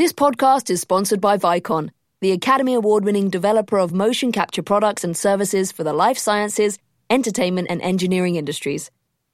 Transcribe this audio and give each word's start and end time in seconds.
This 0.00 0.14
podcast 0.14 0.70
is 0.70 0.80
sponsored 0.80 1.20
by 1.20 1.36
Vicon, 1.36 1.90
the 2.22 2.32
Academy 2.32 2.72
Award 2.72 3.04
winning 3.04 3.28
developer 3.28 3.76
of 3.76 3.92
motion 3.92 4.32
capture 4.32 4.62
products 4.62 5.04
and 5.04 5.14
services 5.14 5.70
for 5.70 5.84
the 5.84 5.92
life 5.92 6.16
sciences, 6.16 6.78
entertainment, 7.10 7.66
and 7.68 7.82
engineering 7.82 8.36
industries. 8.36 8.90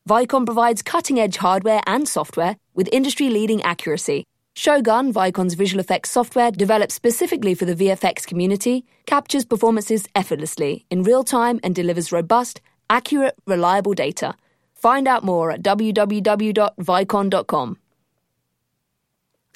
Vicon 0.08 0.44
provides 0.44 0.82
cutting 0.82 1.21
edge 1.21 1.37
hardware 1.37 1.80
and 1.87 2.08
software 2.08 2.56
with 2.74 2.88
industry 2.90 3.30
leading 3.30 3.62
accuracy. 3.62 4.24
Shogun, 4.56 5.12
Vicon's 5.12 5.54
visual 5.54 5.79
effects 5.79 6.10
software 6.10 6.51
developed 6.51 6.90
specifically 6.90 7.54
for 7.54 7.64
the 7.64 7.76
VFX 7.76 8.26
community, 8.26 8.85
captures 9.06 9.44
performances 9.44 10.08
effortlessly 10.17 10.85
in 10.90 11.04
real 11.04 11.22
time 11.22 11.60
and 11.62 11.76
delivers 11.76 12.10
robust, 12.10 12.60
accurate, 12.90 13.37
reliable 13.46 13.94
data. 13.94 14.35
Find 14.74 15.06
out 15.06 15.22
more 15.22 15.53
at 15.53 15.62
www.vicon.com. 15.62 16.66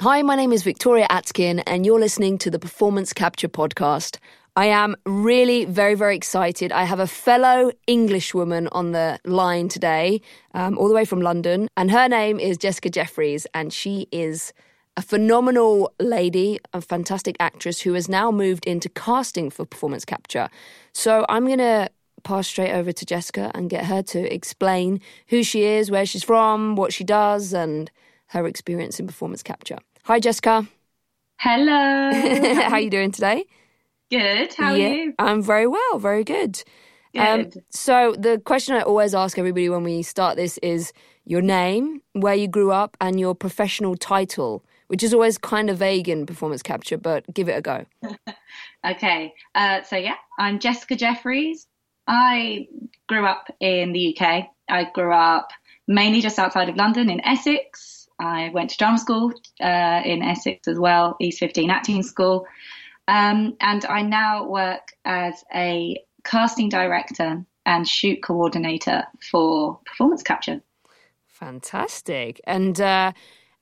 Hi, 0.01 0.23
my 0.23 0.35
name 0.35 0.51
is 0.51 0.63
Victoria 0.63 1.07
Atkin, 1.11 1.59
and 1.59 1.85
you're 1.85 2.01
listening 2.01 2.39
to 2.39 2.51
the 2.51 2.59
Performance 2.59 3.13
Capture 3.13 3.51
Podcast. 3.51 4.17
I 4.57 4.65
am 4.65 4.97
really 5.05 5.67
very, 5.67 5.95
very 5.95 6.17
excited. 6.17 6.73
I 6.73 6.85
have 6.85 7.01
a 7.01 7.07
fellow 7.07 7.71
Englishwoman 7.87 8.69
on 8.69 8.93
the 8.93 9.19
line 9.27 9.69
today, 9.69 10.23
um, 10.55 10.79
all 10.79 10.89
the 10.89 10.95
way 10.95 11.05
from 11.05 11.21
London, 11.21 11.69
and 11.77 11.91
her 11.91 12.09
name 12.09 12.41
is 12.41 12.57
Jessica 12.57 12.89
Jefferies, 12.89 13.47
and 13.53 13.75
she 13.75 14.09
is 14.11 14.55
a 14.97 15.03
phenomenal 15.03 15.93
lady, 16.01 16.59
a 16.73 16.81
fantastic 16.81 17.37
actress 17.39 17.83
who 17.83 17.93
has 17.93 18.09
now 18.09 18.31
moved 18.31 18.65
into 18.65 18.89
casting 18.89 19.51
for 19.51 19.67
performance 19.67 20.07
capture. 20.07 20.49
So 20.95 21.27
I'm 21.29 21.45
going 21.45 21.59
to 21.59 21.91
pass 22.25 22.49
straight 22.49 22.73
over 22.73 22.91
to 22.91 23.05
Jessica 23.05 23.51
and 23.55 23.69
get 23.69 23.85
her 23.85 24.03
to 24.05 24.35
explain 24.35 25.03
who 25.27 25.43
she 25.43 25.65
is, 25.65 25.91
where 25.91 26.07
she's 26.07 26.25
from, 26.25 26.75
what 26.75 26.91
she 26.91 27.05
does, 27.05 27.53
and 27.53 27.91
her 28.29 28.47
experience 28.47 28.99
in 28.99 29.07
performance 29.07 29.43
capture. 29.43 29.77
Hi, 30.05 30.19
Jessica. 30.19 30.67
Hello. 31.39 31.73
How 32.63 32.73
are 32.73 32.81
you 32.81 32.91
doing 32.91 33.13
today? 33.13 33.45
Good. 34.11 34.55
How 34.55 34.75
yeah, 34.75 34.87
are 34.87 34.93
you? 34.93 35.15
I'm 35.19 35.43
very 35.43 35.67
well. 35.67 35.99
Very 35.99 36.25
good. 36.25 36.63
Um, 37.17 37.43
good. 37.43 37.57
Um, 37.57 37.63
so 37.71 38.15
the 38.19 38.41
question 38.45 38.75
I 38.77 38.81
always 38.81 39.15
ask 39.15 39.39
everybody 39.39 39.69
when 39.69 39.85
we 39.85 40.03
start 40.03 40.37
this 40.37 40.59
is 40.59 40.93
your 41.27 41.43
name, 41.43 42.01
where 42.15 42.35
you 42.35 42.49
grew 42.49 42.73
up, 42.73 42.97
and 43.01 43.21
your 43.21 43.35
professional 43.35 43.95
title, 43.95 44.65
which 44.89 45.03
is 45.03 45.13
always 45.13 45.37
kind 45.37 45.69
of 45.69 45.79
vague 45.79 46.09
in 46.09 46.25
performance 46.25 46.63
capture, 46.63 46.97
but 46.97 47.25
give 47.35 47.49
it 47.49 47.53
a 47.53 47.63
go. 47.63 47.85
okay. 48.87 49.35
Uh, 49.55 49.83
so 49.83 49.97
yeah, 49.97 50.17
I'm 50.39 50.59
Jessica 50.59 50.97
Jefferies. 50.97 51.67
I 52.07 52.69
grew 53.07 53.27
up 53.27 53.55
in 53.61 53.93
the 53.93 54.17
UK. 54.17 54.47
I 54.69 54.91
grew 54.95 55.13
up 55.13 55.51
mainly 55.87 56.21
just 56.23 56.39
outside 56.39 56.69
of 56.71 56.77
London 56.77 57.11
in 57.11 57.21
Essex. 57.25 58.00
I 58.21 58.51
went 58.51 58.71
to 58.71 58.77
drama 58.77 58.99
school 58.99 59.33
uh, 59.61 60.03
in 60.05 60.23
Essex 60.23 60.69
as 60.69 60.79
well, 60.79 61.17
East 61.21 61.39
15 61.39 61.71
Acting 61.71 62.03
School. 62.03 62.47
Um, 63.09 63.57
and 63.61 63.85
I 63.87 64.03
now 64.03 64.47
work 64.47 64.93
as 65.05 65.43
a 65.55 65.99
casting 66.25 66.69
director 66.69 67.45
and 67.67 67.89
shoot 67.89 68.23
coordinator 68.23 69.05
for 69.31 69.81
performance 69.85 70.23
capture. 70.23 70.61
Fantastic. 71.27 72.41
And 72.45 72.81
uh, 72.81 73.13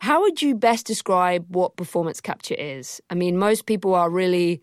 how 0.01 0.21
would 0.21 0.43
you 0.43 0.55
best 0.55 0.87
describe 0.87 1.47
what 1.49 1.77
performance 1.77 2.21
capture 2.21 2.57
is? 2.57 3.01
I 3.11 3.15
mean, 3.15 3.37
most 3.37 3.67
people 3.67 3.95
are 3.95 4.11
really, 4.11 4.61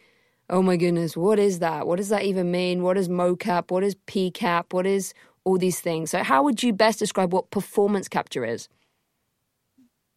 oh 0.49 0.61
my 0.61 0.77
goodness, 0.77 1.15
what 1.15 1.39
is 1.39 1.59
that? 1.59 1.87
What 1.87 1.97
does 1.97 2.09
that 2.09 2.23
even 2.23 2.51
mean? 2.51 2.83
What 2.83 2.97
is 2.97 3.07
mocap? 3.07 3.71
What 3.71 3.83
is 3.83 3.95
PCAP? 4.07 4.65
What 4.71 4.85
is 4.85 5.13
all 5.45 5.57
these 5.57 5.79
things? 5.79 6.11
So, 6.11 6.23
how 6.23 6.43
would 6.43 6.61
you 6.61 6.73
best 6.73 6.99
describe 6.99 7.31
what 7.31 7.51
performance 7.51 8.07
capture 8.07 8.45
is? 8.45 8.67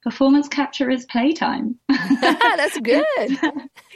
Performance 0.02 0.48
capture 0.48 0.90
is 0.90 1.04
playtime. 1.06 1.76
That's 1.88 2.78
good. 2.80 3.04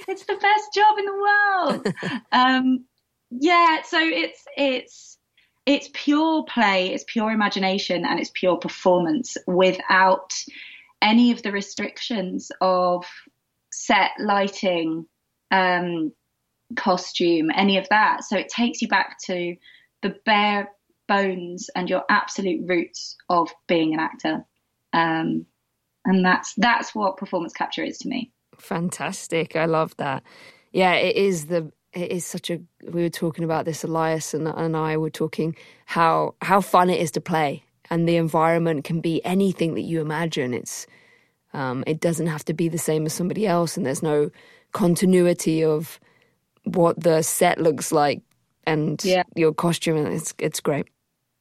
it's 0.09 0.25
the 0.25 0.39
best 0.41 0.75
job 0.75 0.99
in 0.99 1.05
the 1.05 1.13
world. 1.13 2.23
um, 2.33 2.85
yeah, 3.31 3.83
so 3.83 3.99
it's 4.01 4.45
it's 4.57 5.19
it's 5.65 5.91
pure 5.93 6.45
play, 6.45 6.93
it's 6.93 7.05
pure 7.07 7.31
imagination, 7.31 8.05
and 8.05 8.19
it's 8.21 8.33
pure 8.35 8.57
performance 8.57 9.37
without 9.47 10.33
any 11.01 11.33
of 11.33 11.43
the 11.43 11.53
restrictions 11.53 12.51
of 12.61 13.07
set 13.73 14.11
lighting, 14.19 15.07
um, 15.51 16.13
costume, 16.77 17.51
any 17.55 17.79
of 17.79 17.89
that. 17.91 18.25
So 18.25 18.37
it 18.37 18.49
takes 18.49 18.83
you 18.83 18.89
back 18.89 19.19
to 19.27 19.57
the 20.03 20.15
bare 20.25 20.69
bones 21.09 21.71
and 21.75 21.89
your 21.89 22.05
absolute 22.09 22.69
roots 22.69 23.17
of 23.29 23.51
being 23.67 23.95
an 23.95 24.01
actor. 24.01 24.45
Um, 24.93 25.47
and 26.05 26.25
that's 26.25 26.55
that's 26.57 26.95
what 26.95 27.17
performance 27.17 27.53
capture 27.53 27.85
is 27.85 27.99
to 27.99 28.09
me. 28.09 28.31
Fantastic. 28.59 29.57
I 29.57 29.67
love 29.67 29.97
that. 29.97 30.23
Yeah 30.73 30.95
it 30.95 31.17
is 31.17 31.47
the 31.47 31.71
it 31.93 32.11
is 32.11 32.25
such 32.25 32.51
a 32.51 32.61
we 32.91 33.03
were 33.03 33.11
talking 33.11 33.45
about 33.45 33.67
this 33.67 33.85
elias 33.85 34.33
and, 34.33 34.49
and 34.49 34.75
i 34.75 34.97
were 34.97 35.11
talking 35.11 35.55
how 35.85 36.35
how 36.41 36.59
fun 36.59 36.89
it 36.89 36.99
is 36.99 37.11
to 37.11 37.21
play 37.21 37.63
and 37.93 38.09
the 38.09 38.17
environment 38.17 38.85
can 38.85 39.03
be 39.03 39.23
anything 39.23 39.75
that 39.75 39.83
you 39.83 40.01
imagine. 40.01 40.55
It's 40.55 40.87
um, 41.53 41.85
it 41.87 42.01
doesn't 42.01 42.27
have 42.27 42.43
to 42.47 42.55
be 42.55 42.71
the 42.71 42.79
same 42.79 43.05
as 43.05 43.13
somebody 43.13 43.47
else 43.47 43.77
and 43.77 43.85
there's 43.85 44.03
no 44.03 44.31
continuity 44.73 45.63
of 45.63 46.01
what 46.65 46.99
the 46.99 47.21
set 47.21 47.61
looks 47.61 47.93
like 47.93 48.23
and 48.65 49.05
yeah. 49.05 49.25
your 49.37 49.53
costume. 49.53 50.07
It's 50.07 50.33
it's 50.39 50.61
great. 50.61 50.87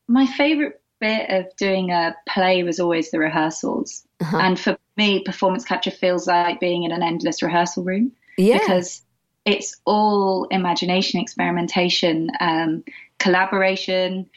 My 0.09 0.25
favorite 0.25 0.80
bit 1.01 1.29
of 1.29 1.53
doing 1.57 1.91
a 1.91 2.15
play 2.29 2.63
was 2.63 2.79
always 2.79 3.11
the 3.11 3.19
rehearsals. 3.19 4.07
Uh-huh. 4.21 4.37
And 4.37 4.59
for 4.59 4.77
me, 4.95 5.23
performance 5.23 5.65
capture 5.65 5.91
feels 5.91 6.27
like 6.27 6.59
being 6.59 6.83
in 6.83 6.91
an 6.91 7.03
endless 7.03 7.41
rehearsal 7.41 7.83
room. 7.83 8.13
Yeah. 8.37 8.59
Because 8.59 9.01
it's 9.43 9.75
all 9.85 10.45
imagination, 10.45 11.19
experimentation, 11.19 12.29
um, 12.39 12.83
collaboration, 13.19 14.29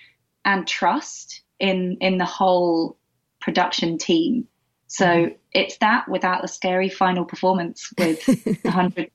and 0.45 0.67
trust 0.67 1.43
in 1.61 1.99
in 2.01 2.19
the 2.19 2.25
whole 2.25 2.97
production 3.41 3.99
team. 3.99 4.49
So 4.87 5.07
mm-hmm. 5.07 5.35
it's 5.53 5.77
that 5.79 6.09
without 6.09 6.43
the 6.43 6.49
scary 6.49 6.89
final 6.89 7.25
performance 7.25 7.91
with 7.99 8.27
a 8.65 8.71
hundred 8.71 9.11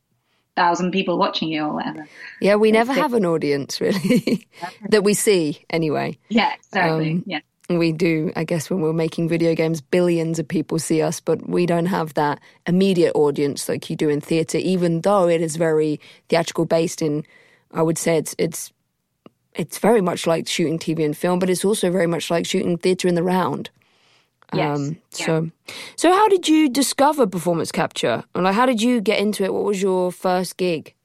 thousand 0.59 0.92
people 0.92 1.18
watching 1.18 1.47
you 1.47 1.64
or 1.64 1.74
whatever. 1.74 2.06
Yeah, 2.42 2.56
we 2.56 2.72
never 2.72 2.92
have 2.92 3.14
an 3.14 3.25
audience 3.25 3.80
really 3.80 4.46
that 4.90 5.06
we 5.06 5.14
see 5.14 5.64
anyway. 5.70 6.18
Yeah, 6.28 6.53
exactly. 6.53 7.12
Um, 7.12 7.24
yeah. 7.25 7.40
We 7.70 7.94
do, 7.94 8.34
I 8.36 8.44
guess, 8.44 8.70
when 8.70 8.81
we're 8.81 8.92
making 8.92 9.30
video 9.30 9.56
games, 9.56 9.80
billions 9.80 10.38
of 10.38 10.47
people 10.47 10.78
see 10.80 11.02
us, 11.02 11.22
but 11.22 11.47
we 11.47 11.66
don't 11.66 11.86
have 11.86 12.16
that 12.16 12.42
immediate 12.68 13.14
audience 13.16 13.70
like 13.70 13.90
you 13.90 13.96
do 13.96 14.09
in 14.09 14.20
theatre, 14.20 14.58
even 14.58 15.02
though 15.02 15.30
it 15.30 15.40
is 15.40 15.56
very 15.56 16.02
theatrical 16.28 16.66
based 16.66 17.02
in, 17.02 17.24
I 17.72 17.81
would 17.84 17.97
say 17.97 18.18
it's, 18.18 18.36
it's, 18.38 18.74
it's 19.53 19.78
very 19.78 20.02
much 20.02 20.28
like 20.28 20.47
shooting 20.47 20.80
TV 20.80 21.06
and 21.06 21.16
film, 21.16 21.40
but 21.40 21.50
it's 21.50 21.64
also 21.64 21.91
very 21.91 22.08
much 22.08 22.30
like 22.31 22.46
shooting 22.46 22.78
theatre 22.78 23.08
in 23.08 23.16
the 23.16 23.24
round. 23.24 23.70
Yes. 24.54 24.80
Um, 24.80 24.98
so, 25.12 25.44
yeah. 25.44 25.74
so 25.96 26.12
how 26.12 26.28
did 26.28 26.48
you 26.48 26.70
discover 26.70 27.28
performance 27.28 27.72
capture? 27.72 28.24
And 28.34 28.44
like, 28.44 28.56
how 28.56 28.66
did 28.66 28.82
you 28.82 29.02
get 29.02 29.20
into 29.20 29.44
it? 29.44 29.54
What 29.54 29.64
was 29.64 29.82
your 29.82 30.12
first 30.12 30.58
gig? 30.58 30.96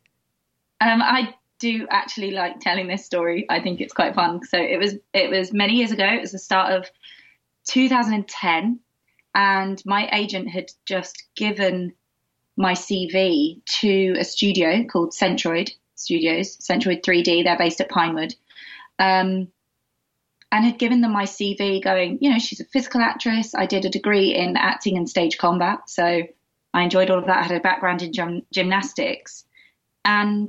Um, 0.81 1.03
I 1.03 1.35
do 1.59 1.87
actually 1.91 2.31
like 2.31 2.61
telling 2.61 2.89
this 2.89 3.05
story. 3.05 3.47
I 3.49 3.61
think 3.61 3.81
it's 3.81 3.93
quite 3.93 4.15
fun. 4.15 4.41
So 4.45 4.59
it 4.59 4.79
was 4.79 4.97
it 5.13 5.31
was 5.31 5.53
many 5.53 5.75
years 5.75 5.93
ago. 5.93 6.07
It 6.07 6.21
was 6.21 6.33
the 6.33 6.39
start 6.39 6.73
of 6.73 6.91
2010, 7.69 8.81
and 9.35 9.83
my 9.87 10.09
agent 10.13 10.51
had 10.51 10.71
just 10.87 11.25
given 11.37 11.93
my 12.57 12.73
CV 12.73 13.65
to 13.81 14.15
a 14.19 14.25
studio 14.25 14.85
called 14.85 15.13
Centroid 15.13 15.71
Studios, 15.95 16.57
Centroid 16.59 17.03
3D. 17.03 17.45
They're 17.45 17.59
based 17.59 17.81
at 17.81 17.89
Pinewood. 17.89 18.35
Um, 18.99 19.49
and 20.55 20.65
had 20.65 20.79
given 20.79 21.01
them 21.01 21.11
my 21.11 21.25
CV 21.25 21.83
going, 21.83 22.17
you 22.21 22.31
know, 22.31 22.39
she's 22.39 22.61
a 22.61 22.65
physical 22.67 23.01
actress. 23.01 23.57
I 23.57 23.67
did 23.67 23.85
a 23.85 23.89
degree 23.89 24.37
in 24.37 24.57
acting 24.57 24.97
and 24.97 25.11
stage 25.11 25.37
combat. 25.37 25.91
So 25.91 26.23
I 26.73 26.83
enjoyed 26.83 27.11
all 27.11 27.19
of 27.19 27.27
that. 27.27 27.39
I 27.39 27.43
had 27.43 27.57
a 27.57 27.61
background 27.61 28.03
in 28.03 28.13
gym- 28.13 28.47
gymnastics 28.53 29.45
and 30.05 30.49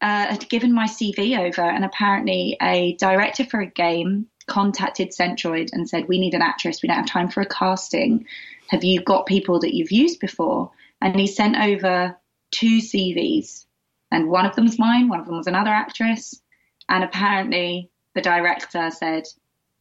uh, 0.00 0.28
had 0.28 0.48
given 0.48 0.72
my 0.72 0.86
CV 0.86 1.38
over. 1.38 1.60
And 1.60 1.84
apparently, 1.84 2.56
a 2.62 2.94
director 2.94 3.44
for 3.44 3.60
a 3.60 3.66
game 3.66 4.26
contacted 4.46 5.10
Centroid 5.10 5.68
and 5.74 5.86
said, 5.86 6.08
We 6.08 6.18
need 6.18 6.32
an 6.32 6.40
actress. 6.40 6.80
We 6.82 6.86
don't 6.86 6.96
have 6.96 7.06
time 7.06 7.28
for 7.28 7.42
a 7.42 7.46
casting. 7.46 8.24
Have 8.68 8.84
you 8.84 9.02
got 9.02 9.26
people 9.26 9.60
that 9.60 9.76
you've 9.76 9.92
used 9.92 10.18
before? 10.18 10.70
And 11.02 11.14
he 11.14 11.26
sent 11.26 11.58
over 11.58 12.16
two 12.52 12.78
CVs. 12.78 13.66
And 14.10 14.30
one 14.30 14.46
of 14.46 14.56
them 14.56 14.64
was 14.64 14.78
mine, 14.78 15.10
one 15.10 15.20
of 15.20 15.26
them 15.26 15.36
was 15.36 15.46
another 15.46 15.72
actress. 15.72 16.40
And 16.88 17.04
apparently, 17.04 17.90
the 18.14 18.20
director 18.20 18.90
said, 18.90 19.24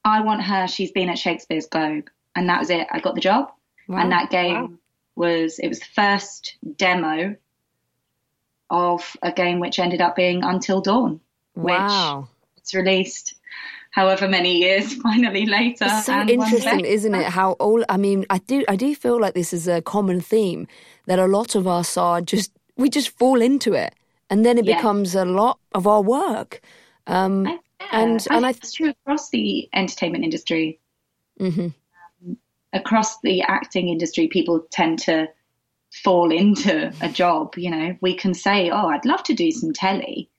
I 0.03 0.21
want 0.21 0.43
her. 0.43 0.67
She's 0.67 0.91
been 0.91 1.09
at 1.09 1.17
Shakespeare's 1.17 1.67
Globe. 1.67 2.09
And 2.35 2.49
that 2.49 2.59
was 2.59 2.69
it. 2.69 2.87
I 2.91 2.99
got 2.99 3.15
the 3.15 3.21
job. 3.21 3.51
Wow. 3.87 3.99
And 3.99 4.11
that 4.11 4.29
game 4.29 4.61
wow. 4.61 4.69
was, 5.15 5.59
it 5.59 5.67
was 5.67 5.79
the 5.79 5.85
first 5.93 6.57
demo 6.75 7.35
of 8.69 9.15
a 9.21 9.31
game 9.31 9.59
which 9.59 9.79
ended 9.79 10.01
up 10.01 10.15
being 10.15 10.43
Until 10.43 10.81
Dawn. 10.81 11.19
Wow. 11.55 12.27
Which 12.55 12.61
it's 12.61 12.73
released 12.73 13.35
however 13.91 14.27
many 14.27 14.57
years 14.57 14.93
finally 15.01 15.45
later. 15.45 15.85
It's 15.85 16.05
so 16.05 16.21
interesting, 16.21 16.85
isn't 16.85 17.15
it? 17.15 17.25
How 17.25 17.53
all 17.53 17.83
I 17.89 17.97
mean, 17.97 18.25
I 18.29 18.37
do 18.39 18.63
I 18.67 18.75
do 18.75 18.93
feel 18.95 19.19
like 19.19 19.33
this 19.33 19.53
is 19.53 19.67
a 19.67 19.81
common 19.81 20.21
theme 20.21 20.67
that 21.07 21.19
a 21.19 21.25
lot 21.25 21.55
of 21.55 21.67
us 21.67 21.97
are 21.97 22.21
just 22.21 22.51
we 22.75 22.89
just 22.89 23.09
fall 23.09 23.41
into 23.41 23.73
it, 23.73 23.95
and 24.29 24.45
then 24.45 24.57
it 24.57 24.65
yeah. 24.65 24.75
becomes 24.75 25.15
a 25.15 25.25
lot 25.25 25.59
of 25.73 25.87
our 25.87 26.01
work. 26.01 26.61
Um. 27.07 27.59
And 27.97 28.27
I 28.29 28.35
and 28.35 28.45
I 28.45 28.49
it's 28.51 28.73
true 28.73 28.89
across 28.89 29.29
the 29.29 29.69
entertainment 29.73 30.23
industry. 30.23 30.79
Mm-hmm. 31.39 31.67
Um, 32.27 32.37
across 32.73 33.19
the 33.21 33.41
acting 33.41 33.89
industry, 33.89 34.27
people 34.27 34.65
tend 34.71 34.99
to 34.99 35.27
fall 36.03 36.31
into 36.31 36.93
a 37.01 37.09
job. 37.09 37.57
You 37.57 37.71
know, 37.71 37.97
we 38.01 38.15
can 38.15 38.33
say, 38.33 38.69
"Oh, 38.69 38.87
I'd 38.87 39.05
love 39.05 39.23
to 39.23 39.33
do 39.33 39.51
some 39.51 39.73
telly," 39.73 40.29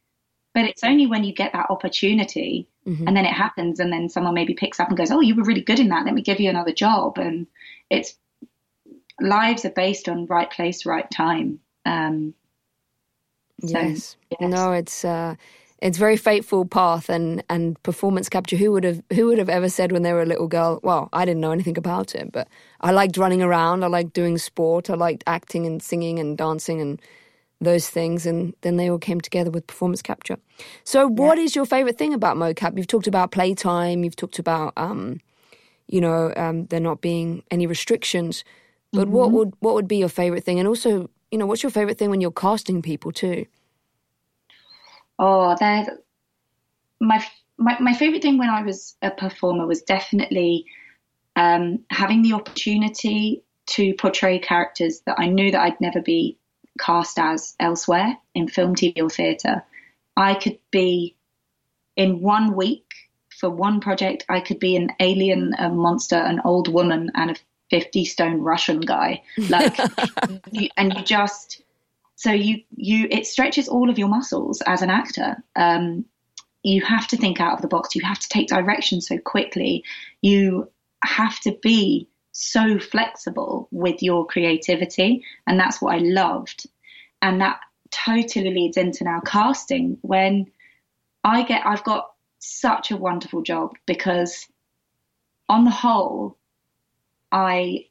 but 0.54 0.64
it's 0.64 0.84
only 0.84 1.06
when 1.06 1.24
you 1.24 1.32
get 1.32 1.52
that 1.52 1.70
opportunity 1.70 2.68
mm-hmm. 2.86 3.06
and 3.06 3.16
then 3.16 3.24
it 3.24 3.32
happens, 3.32 3.80
and 3.80 3.92
then 3.92 4.08
someone 4.08 4.34
maybe 4.34 4.54
picks 4.54 4.80
up 4.80 4.88
and 4.88 4.96
goes, 4.96 5.10
"Oh, 5.10 5.20
you 5.20 5.34
were 5.34 5.44
really 5.44 5.62
good 5.62 5.80
in 5.80 5.88
that. 5.88 6.04
Let 6.04 6.14
me 6.14 6.22
give 6.22 6.40
you 6.40 6.50
another 6.50 6.72
job." 6.72 7.18
And 7.18 7.46
it's 7.90 8.16
lives 9.20 9.64
are 9.64 9.70
based 9.70 10.08
on 10.08 10.26
right 10.26 10.50
place, 10.50 10.86
right 10.86 11.10
time. 11.10 11.60
Um, 11.84 12.34
so, 13.60 13.78
yes. 13.78 14.16
yes. 14.30 14.50
No, 14.50 14.72
it's 14.72 15.04
uh, 15.04 15.34
it's 15.80 15.98
very 15.98 16.16
fateful 16.16 16.64
path 16.64 17.08
and 17.08 17.42
and 17.48 17.80
performance 17.82 18.28
capture. 18.28 18.56
Who 18.56 18.72
would 18.72 18.84
have 18.84 19.02
who 19.12 19.26
would 19.26 19.38
have 19.38 19.48
ever 19.48 19.68
said 19.68 19.92
when 19.92 20.02
they 20.02 20.12
were 20.12 20.22
a 20.22 20.26
little 20.26 20.48
girl? 20.48 20.80
Well, 20.82 21.08
I 21.12 21.24
didn't 21.24 21.40
know 21.40 21.52
anything 21.52 21.78
about 21.78 22.14
it, 22.14 22.32
but 22.32 22.48
I 22.80 22.90
liked 22.90 23.16
running 23.16 23.42
around. 23.42 23.84
I 23.84 23.88
liked 23.88 24.12
doing 24.12 24.38
sport. 24.38 24.90
I 24.90 24.94
liked 24.94 25.24
acting 25.26 25.66
and 25.66 25.82
singing 25.82 26.18
and 26.18 26.36
dancing 26.36 26.80
and 26.80 27.00
those 27.60 27.88
things. 27.88 28.26
And 28.26 28.54
then 28.62 28.76
they 28.76 28.90
all 28.90 28.98
came 28.98 29.20
together 29.20 29.50
with 29.50 29.66
performance 29.66 30.02
capture. 30.02 30.36
So, 30.84 31.06
what 31.06 31.38
yeah. 31.38 31.44
is 31.44 31.56
your 31.56 31.66
favorite 31.66 31.98
thing 31.98 32.12
about 32.12 32.36
mocap? 32.36 32.76
You've 32.76 32.86
talked 32.86 33.06
about 33.06 33.30
playtime. 33.30 34.04
You've 34.04 34.16
talked 34.16 34.38
about 34.38 34.72
um, 34.76 35.20
you 35.86 36.00
know 36.00 36.32
um, 36.36 36.66
there 36.66 36.80
not 36.80 37.00
being 37.00 37.44
any 37.50 37.66
restrictions. 37.66 38.44
But 38.92 39.02
mm-hmm. 39.02 39.12
what 39.12 39.30
would 39.30 39.52
what 39.60 39.74
would 39.74 39.86
be 39.88 39.98
your 39.98 40.08
favorite 40.08 40.42
thing? 40.42 40.58
And 40.58 40.66
also, 40.66 41.08
you 41.30 41.38
know, 41.38 41.46
what's 41.46 41.62
your 41.62 41.70
favorite 41.70 41.98
thing 41.98 42.10
when 42.10 42.20
you're 42.20 42.32
casting 42.32 42.82
people 42.82 43.12
too? 43.12 43.46
Oh, 45.18 45.56
my 47.00 47.24
my 47.58 47.76
my 47.80 47.94
favorite 47.94 48.22
thing 48.22 48.38
when 48.38 48.50
I 48.50 48.62
was 48.62 48.96
a 49.02 49.10
performer 49.10 49.66
was 49.66 49.82
definitely 49.82 50.66
um, 51.36 51.80
having 51.90 52.22
the 52.22 52.34
opportunity 52.34 53.42
to 53.66 53.94
portray 53.94 54.38
characters 54.38 55.02
that 55.06 55.18
I 55.18 55.26
knew 55.26 55.50
that 55.50 55.60
I'd 55.60 55.80
never 55.80 56.00
be 56.00 56.38
cast 56.78 57.18
as 57.18 57.54
elsewhere 57.60 58.16
in 58.34 58.48
film, 58.48 58.74
TV, 58.74 59.02
or 59.02 59.10
theatre. 59.10 59.64
I 60.16 60.34
could 60.34 60.58
be 60.70 61.16
in 61.96 62.20
one 62.20 62.54
week 62.56 62.84
for 63.38 63.50
one 63.50 63.80
project. 63.80 64.24
I 64.28 64.40
could 64.40 64.58
be 64.58 64.76
an 64.76 64.90
alien, 65.00 65.54
a 65.58 65.68
monster, 65.68 66.16
an 66.16 66.40
old 66.44 66.72
woman, 66.72 67.10
and 67.14 67.32
a 67.32 67.36
fifty 67.70 68.04
stone 68.04 68.40
Russian 68.40 68.80
guy. 68.80 69.22
Like, 69.36 69.76
you, 70.52 70.68
and 70.76 70.94
you 70.94 71.02
just 71.04 71.62
so 72.18 72.32
you 72.32 72.62
you 72.74 73.06
it 73.12 73.28
stretches 73.28 73.68
all 73.68 73.88
of 73.88 73.96
your 73.96 74.08
muscles 74.08 74.60
as 74.66 74.82
an 74.82 74.90
actor. 74.90 75.36
Um, 75.54 76.04
you 76.64 76.82
have 76.82 77.06
to 77.08 77.16
think 77.16 77.40
out 77.40 77.52
of 77.52 77.62
the 77.62 77.68
box. 77.68 77.94
You 77.94 78.02
have 78.04 78.18
to 78.18 78.28
take 78.28 78.48
direction 78.48 79.00
so 79.00 79.18
quickly. 79.18 79.84
You 80.20 80.68
have 81.04 81.38
to 81.42 81.56
be 81.62 82.08
so 82.32 82.80
flexible 82.80 83.68
with 83.70 84.02
your 84.02 84.26
creativity, 84.26 85.22
and 85.46 85.60
that's 85.60 85.80
what 85.80 85.94
I 85.94 85.98
loved. 85.98 86.66
And 87.22 87.40
that 87.40 87.60
totally 87.92 88.50
leads 88.50 88.76
into 88.76 89.04
now 89.04 89.20
casting 89.20 89.98
when 90.02 90.50
I 91.22 91.44
get 91.44 91.64
I've 91.64 91.84
got 91.84 92.10
such 92.40 92.90
a 92.90 92.96
wonderful 92.96 93.42
job 93.42 93.74
because 93.86 94.44
on 95.48 95.64
the 95.64 95.70
whole 95.70 96.36
I 97.30 97.86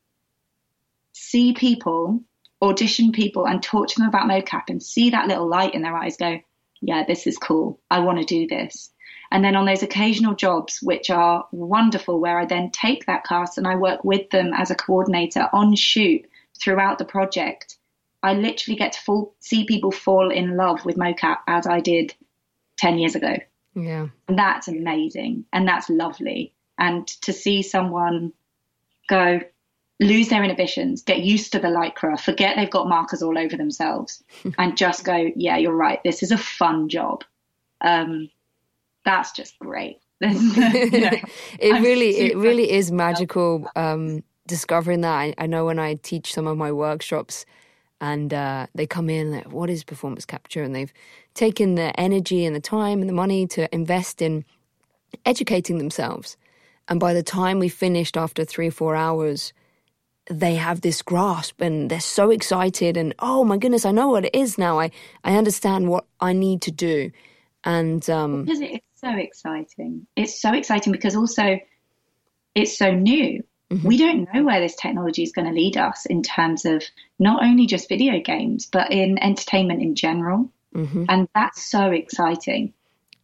see 1.14 1.54
people 1.54 2.26
audition 2.62 3.12
people 3.12 3.46
and 3.46 3.62
talk 3.62 3.88
to 3.88 4.00
them 4.00 4.10
about 4.10 4.28
mocap 4.28 4.64
and 4.70 4.82
see 4.82 5.12
that 5.12 5.28
little 5.28 5.48
light 5.48 5.74
in 5.74 5.82
their 5.82 5.96
eyes 5.96 6.18
go, 6.18 6.40
yeah, 6.82 7.04
this 7.08 7.28
is 7.28 7.38
cool. 7.38 7.80
I 7.90 8.00
want 8.00 8.20
to 8.20 8.26
do 8.26 8.48
this. 8.48 8.92
And 9.32 9.44
then 9.44 9.56
on 9.56 9.66
those 9.66 9.84
occasional 9.84 10.36
jobs, 10.36 10.80
which 10.82 11.10
are 11.10 11.46
wonderful, 11.52 12.20
where 12.20 12.40
I 12.40 12.46
then 12.46 12.72
take 12.72 13.06
that 13.06 13.26
cast 13.26 13.58
and 13.58 13.68
I 13.68 13.76
work 13.76 14.04
with 14.04 14.30
them 14.30 14.52
as 14.56 14.72
a 14.72 14.76
coordinator 14.76 15.50
on 15.52 15.76
shoot 15.76 16.26
throughout 16.62 16.98
the 16.98 17.06
project, 17.06 17.78
I 18.24 18.34
literally 18.34 18.78
get 18.78 18.94
to 18.94 19.02
fall, 19.02 19.36
see 19.40 19.66
people 19.66 19.92
fall 19.92 20.32
in 20.32 20.56
love 20.56 20.86
with 20.86 20.96
mocap 20.96 21.40
as 21.48 21.68
I 21.68 21.82
did 21.82 22.16
10 22.78 23.00
years 23.00 23.16
ago. 23.16 23.36
Yeah. 23.76 24.08
And 24.28 24.40
that's 24.40 24.68
amazing. 24.68 25.46
And 25.52 25.68
that's 25.68 25.90
lovely. 25.90 26.54
And 26.78 27.06
to 27.24 27.34
see 27.34 27.64
someone 27.64 28.34
go, 29.10 29.42
lose 30.00 30.30
their 30.30 30.44
inhibitions, 30.44 31.02
get 31.02 31.20
used 31.20 31.52
to 31.52 31.60
the 31.60 31.68
lycra, 31.68 32.20
forget 32.20 32.56
they've 32.56 32.70
got 32.70 32.88
markers 32.88 33.24
all 33.24 33.38
over 33.38 33.58
themselves, 33.58 34.24
and 34.58 34.78
just 34.78 35.04
go, 35.04 35.32
yeah, 35.36 35.58
you're 35.58 35.74
right. 35.74 36.00
This 36.04 36.24
is 36.24 36.32
a 36.32 36.38
fun 36.38 36.90
job. 36.90 37.24
Um, 37.82 38.30
that's 39.06 39.32
just 39.32 39.58
great. 39.60 40.00
you 40.20 40.30
know, 40.32 41.12
it 41.60 41.74
I'm 41.74 41.84
really, 41.84 42.18
it 42.18 42.38
really 42.38 42.72
is 42.72 42.92
magical. 42.92 43.70
Um, 43.76 44.24
discovering 44.48 45.02
that, 45.02 45.14
I, 45.14 45.34
I, 45.38 45.46
know 45.46 45.66
when 45.66 45.78
I 45.78 45.96
teach 45.96 46.34
some 46.34 46.48
of 46.48 46.58
my 46.58 46.72
workshops, 46.72 47.46
and 48.00 48.34
uh, 48.34 48.68
they 48.76 48.88
come 48.88 49.10
in, 49.10 49.32
like, 49.32 49.52
what 49.52 49.70
is 49.70 49.84
performance 49.84 50.26
capture? 50.26 50.64
And 50.64 50.76
they've 50.76 50.94
taken 51.34 51.76
the 51.76 51.98
energy 52.00 52.46
and 52.46 52.56
the 52.56 52.62
time 52.62 53.02
and 53.02 53.10
the 53.10 53.14
money 53.14 53.48
to 53.48 53.74
invest 53.74 54.22
in 54.22 54.46
educating 55.26 55.78
themselves. 55.78 56.38
And 56.88 57.00
by 57.00 57.14
the 57.14 57.24
time 57.24 57.60
we 57.60 57.70
finished 57.70 58.16
after 58.16 58.46
three 58.46 58.68
or 58.68 58.72
four 58.72 58.96
hours, 58.96 59.52
they 60.30 60.56
have 60.56 60.82
this 60.82 61.02
grasp 61.02 61.62
and 61.62 61.90
they're 61.90 62.00
so 62.00 62.32
excited 62.32 62.98
and 62.98 63.14
oh 63.20 63.44
my 63.44 63.58
goodness 63.58 63.86
i 63.86 63.92
know 63.92 64.10
what 64.10 64.26
it 64.26 64.36
is 64.36 64.58
now. 64.58 64.80
I 64.80 64.92
i 65.24 65.36
understand 65.36 65.88
what 65.88 66.06
i 66.20 66.34
need 66.34 66.62
to 66.64 66.72
do. 66.72 67.12
And 67.64 68.08
um 68.10 68.46
because 68.46 68.62
it's 68.62 68.86
so 68.96 69.10
exciting. 69.10 70.08
It's 70.16 70.40
so 70.40 70.54
exciting 70.54 70.92
because 70.92 71.16
also 71.16 71.60
it's 72.56 72.78
so 72.78 72.92
new. 72.92 73.44
Mm-hmm. 73.70 73.86
we 73.86 73.98
don't 73.98 74.34
know 74.34 74.46
where 74.46 74.62
this 74.62 74.78
technology 74.78 75.24
is 75.24 75.34
going 75.34 75.46
to 75.46 75.54
lead 75.54 75.76
us 75.76 76.06
in 76.06 76.24
terms 76.24 76.64
of 76.64 76.82
not 77.20 77.44
only 77.44 77.66
just 77.66 77.90
video 77.90 78.22
games 78.22 78.66
but 78.66 78.92
in 78.92 79.22
entertainment 79.22 79.82
in 79.82 79.96
general. 79.96 80.52
Mm-hmm. 80.76 81.06
and 81.10 81.28
that's 81.34 81.70
so 81.70 81.92
exciting. 81.92 82.74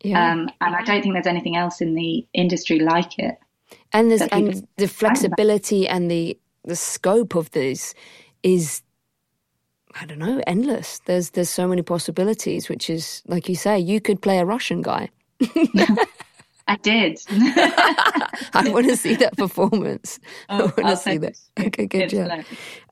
Yeah. 0.01 0.33
um 0.33 0.49
and 0.59 0.75
i 0.75 0.83
don't 0.83 1.01
think 1.01 1.13
there's 1.15 1.27
anything 1.27 1.55
else 1.55 1.79
in 1.79 1.95
the 1.95 2.27
industry 2.33 2.79
like 2.79 3.17
it 3.19 3.37
and 3.93 4.11
there's 4.11 4.21
and 4.21 4.67
the 4.75 4.87
flexibility 4.87 5.87
and 5.87 6.11
the 6.11 6.37
the 6.65 6.75
scope 6.75 7.35
of 7.35 7.51
this 7.51 7.93
is 8.41 8.81
I 9.95 10.05
don't 10.05 10.19
know, 10.19 10.41
endless. 10.47 10.99
There's 11.05 11.31
there's 11.31 11.49
so 11.49 11.67
many 11.67 11.81
possibilities, 11.81 12.67
which 12.67 12.89
is 12.89 13.21
like 13.27 13.47
you 13.47 13.55
say, 13.55 13.79
you 13.79 14.01
could 14.01 14.21
play 14.21 14.39
a 14.39 14.45
Russian 14.45 14.81
guy. 14.81 15.09
I 16.67 16.77
did. 16.77 17.19
I 17.29 18.69
want 18.69 18.87
to 18.87 18.95
see 18.95 19.15
that 19.15 19.37
performance. 19.37 20.19
Oh, 20.49 20.73
I 20.77 20.81
want 20.81 20.87
to 20.89 20.97
see 20.97 21.17
that. 21.17 21.35
Okay, 21.59 21.85
good 21.85 22.09
job. 22.09 22.43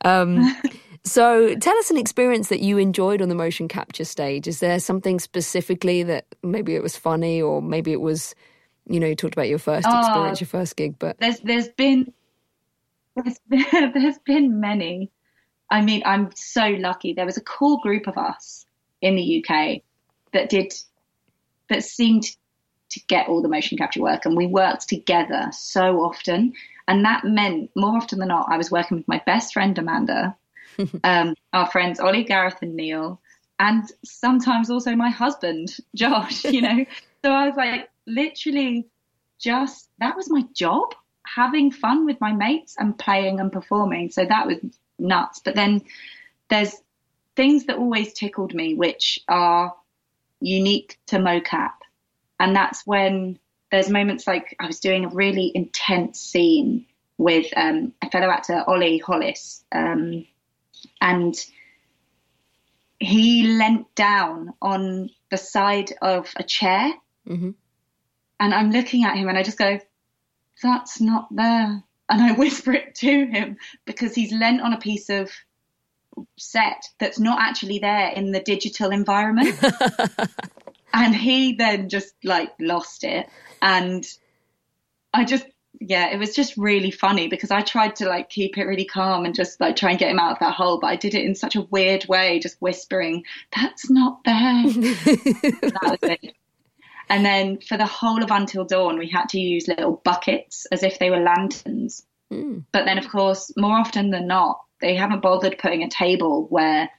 Um, 0.03 0.55
so, 1.03 1.55
tell 1.55 1.77
us 1.77 1.89
an 1.89 1.97
experience 1.97 2.49
that 2.49 2.59
you 2.59 2.77
enjoyed 2.77 3.21
on 3.21 3.29
the 3.29 3.35
motion 3.35 3.67
capture 3.67 4.05
stage. 4.05 4.47
Is 4.47 4.59
there 4.59 4.79
something 4.79 5.19
specifically 5.19 6.03
that 6.03 6.25
maybe 6.43 6.75
it 6.75 6.83
was 6.83 6.97
funny, 6.97 7.41
or 7.41 7.61
maybe 7.61 7.91
it 7.91 8.01
was, 8.01 8.35
you 8.87 8.99
know, 8.99 9.07
you 9.07 9.15
talked 9.15 9.33
about 9.33 9.49
your 9.49 9.59
first 9.59 9.87
oh, 9.89 9.99
experience, 9.99 10.41
your 10.41 10.47
first 10.47 10.75
gig, 10.75 10.99
but 10.99 11.17
there's 11.19 11.39
there's 11.39 11.69
been 11.69 12.13
there's 13.15 13.39
been, 13.49 13.91
there's 13.93 14.19
been 14.19 14.59
many. 14.59 15.11
I 15.69 15.81
mean, 15.81 16.03
I'm 16.05 16.29
so 16.35 16.67
lucky. 16.67 17.13
There 17.13 17.25
was 17.25 17.37
a 17.37 17.41
cool 17.41 17.77
group 17.77 18.07
of 18.07 18.17
us 18.17 18.65
in 19.01 19.15
the 19.15 19.43
UK 19.43 19.81
that 20.33 20.49
did 20.49 20.73
that 21.69 21.83
seemed 21.83 22.25
to 22.89 22.99
get 23.07 23.29
all 23.29 23.41
the 23.41 23.47
motion 23.47 23.77
capture 23.77 24.01
work, 24.01 24.25
and 24.25 24.35
we 24.35 24.47
worked 24.47 24.89
together 24.89 25.47
so 25.51 26.01
often. 26.01 26.53
And 26.87 27.05
that 27.05 27.23
meant 27.23 27.71
more 27.75 27.95
often 27.95 28.19
than 28.19 28.27
not, 28.27 28.47
I 28.49 28.57
was 28.57 28.69
working 28.69 28.97
with 28.97 29.07
my 29.07 29.21
best 29.25 29.53
friend 29.53 29.77
Amanda, 29.77 30.35
um, 31.03 31.35
our 31.53 31.69
friends 31.71 31.99
Ollie, 31.99 32.25
Gareth, 32.25 32.61
and 32.61 32.75
Neil, 32.75 33.21
and 33.59 33.89
sometimes 34.03 34.69
also 34.69 34.95
my 34.95 35.09
husband 35.09 35.77
Josh. 35.95 36.43
You 36.43 36.61
know, 36.61 36.85
so 37.23 37.31
I 37.31 37.47
was 37.47 37.55
like 37.55 37.89
literally 38.05 38.87
just 39.39 39.89
that 39.99 40.15
was 40.15 40.29
my 40.29 40.43
job 40.53 40.93
having 41.35 41.71
fun 41.71 42.05
with 42.05 42.19
my 42.19 42.33
mates 42.33 42.75
and 42.77 42.97
playing 42.97 43.39
and 43.39 43.51
performing. 43.51 44.09
So 44.09 44.25
that 44.25 44.47
was 44.47 44.57
nuts. 44.99 45.41
But 45.43 45.55
then 45.55 45.81
there's 46.49 46.75
things 47.35 47.65
that 47.65 47.77
always 47.77 48.13
tickled 48.13 48.53
me, 48.53 48.75
which 48.75 49.19
are 49.27 49.73
unique 50.39 50.99
to 51.07 51.17
mocap. 51.17 51.73
And 52.39 52.55
that's 52.55 52.85
when 52.85 53.39
there's 53.71 53.89
moments 53.89 54.27
like 54.27 54.55
I 54.59 54.67
was 54.67 54.79
doing 54.79 55.05
a 55.05 55.09
really 55.09 55.51
intense 55.53 56.19
scene 56.19 56.85
with 57.17 57.47
um, 57.55 57.93
a 58.01 58.09
fellow 58.09 58.29
actor, 58.29 58.63
Ollie 58.67 58.97
Hollis. 58.97 59.63
Um, 59.71 60.25
and 60.99 61.35
he 62.99 63.57
leant 63.57 63.93
down 63.95 64.53
on 64.61 65.09
the 65.29 65.37
side 65.37 65.93
of 66.01 66.31
a 66.35 66.43
chair. 66.43 66.93
Mm-hmm 67.27 67.51
and 68.41 68.55
I'm 68.55 68.71
looking 68.71 69.03
at 69.05 69.15
him 69.15 69.29
and 69.29 69.37
I 69.37 69.43
just 69.43 69.59
go, 69.59 69.79
that's 70.61 71.01
not 71.01 71.27
there. 71.31 71.83
And 72.09 72.21
I 72.21 72.31
whisper 72.37 72.73
it 72.73 72.95
to 72.95 73.25
him 73.25 73.57
because 73.85 74.15
he's 74.15 74.31
lent 74.31 74.61
on 74.61 74.73
a 74.73 74.79
piece 74.79 75.09
of 75.09 75.31
set 76.37 76.83
that's 76.99 77.19
not 77.19 77.39
actually 77.41 77.79
there 77.79 78.09
in 78.09 78.31
the 78.31 78.41
digital 78.41 78.91
environment. 78.91 79.57
and 80.93 81.15
he 81.15 81.53
then 81.53 81.89
just 81.89 82.13
like 82.23 82.51
lost 82.59 83.03
it. 83.03 83.27
And 83.61 84.05
I 85.13 85.23
just, 85.23 85.45
yeah, 85.79 86.09
it 86.11 86.17
was 86.17 86.35
just 86.35 86.57
really 86.57 86.91
funny 86.91 87.27
because 87.27 87.51
I 87.51 87.61
tried 87.61 87.95
to 87.97 88.07
like 88.07 88.29
keep 88.29 88.57
it 88.57 88.65
really 88.65 88.85
calm 88.85 89.25
and 89.25 89.33
just 89.33 89.59
like 89.61 89.75
try 89.75 89.91
and 89.91 89.99
get 89.99 90.11
him 90.11 90.19
out 90.19 90.33
of 90.33 90.39
that 90.39 90.53
hole, 90.53 90.79
but 90.79 90.87
I 90.87 90.95
did 90.95 91.15
it 91.15 91.25
in 91.25 91.35
such 91.35 91.55
a 91.55 91.61
weird 91.61 92.05
way, 92.07 92.39
just 92.39 92.61
whispering, 92.61 93.23
that's 93.55 93.89
not 93.89 94.23
there. 94.25 94.33
that 94.63 95.97
was 96.01 96.09
it. 96.09 96.35
And 97.11 97.25
then 97.25 97.59
for 97.59 97.77
the 97.77 97.85
whole 97.85 98.23
of 98.23 98.31
Until 98.31 98.63
Dawn, 98.63 98.97
we 98.97 99.09
had 99.09 99.27
to 99.29 99.39
use 99.39 99.67
little 99.67 100.01
buckets 100.05 100.65
as 100.71 100.81
if 100.81 100.97
they 100.97 101.09
were 101.09 101.19
lanterns. 101.19 102.05
Mm. 102.31 102.63
But 102.71 102.85
then, 102.85 102.97
of 102.97 103.09
course, 103.09 103.51
more 103.57 103.77
often 103.77 104.11
than 104.11 104.27
not, 104.27 104.61
they 104.79 104.95
haven't 104.95 105.19
bothered 105.19 105.57
putting 105.57 105.83
a 105.83 105.89
table 105.89 106.47
where 106.49 106.89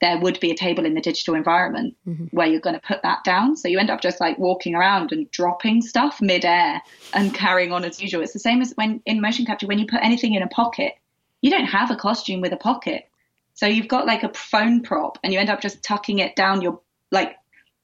there 0.00 0.18
would 0.18 0.40
be 0.40 0.50
a 0.50 0.56
table 0.56 0.84
in 0.84 0.94
the 0.94 1.00
digital 1.00 1.36
environment 1.36 1.94
mm-hmm. 2.04 2.24
where 2.32 2.48
you're 2.48 2.60
going 2.60 2.74
to 2.74 2.84
put 2.84 3.04
that 3.04 3.22
down. 3.22 3.56
So 3.56 3.68
you 3.68 3.78
end 3.78 3.88
up 3.88 4.00
just 4.00 4.20
like 4.20 4.36
walking 4.36 4.74
around 4.74 5.12
and 5.12 5.30
dropping 5.30 5.80
stuff 5.80 6.20
midair 6.20 6.82
and 7.14 7.32
carrying 7.32 7.70
on 7.70 7.84
as 7.84 8.02
usual. 8.02 8.20
It's 8.20 8.32
the 8.32 8.40
same 8.40 8.62
as 8.62 8.72
when 8.74 9.00
in 9.06 9.20
motion 9.20 9.46
capture, 9.46 9.68
when 9.68 9.78
you 9.78 9.86
put 9.86 10.02
anything 10.02 10.34
in 10.34 10.42
a 10.42 10.48
pocket, 10.48 10.94
you 11.40 11.52
don't 11.52 11.66
have 11.66 11.92
a 11.92 11.96
costume 11.96 12.40
with 12.40 12.52
a 12.52 12.56
pocket. 12.56 13.08
So 13.54 13.66
you've 13.66 13.86
got 13.86 14.06
like 14.06 14.24
a 14.24 14.34
phone 14.34 14.82
prop 14.82 15.18
and 15.22 15.32
you 15.32 15.38
end 15.38 15.50
up 15.50 15.60
just 15.60 15.84
tucking 15.84 16.18
it 16.18 16.34
down 16.34 16.62
your 16.62 16.80
like 17.12 17.36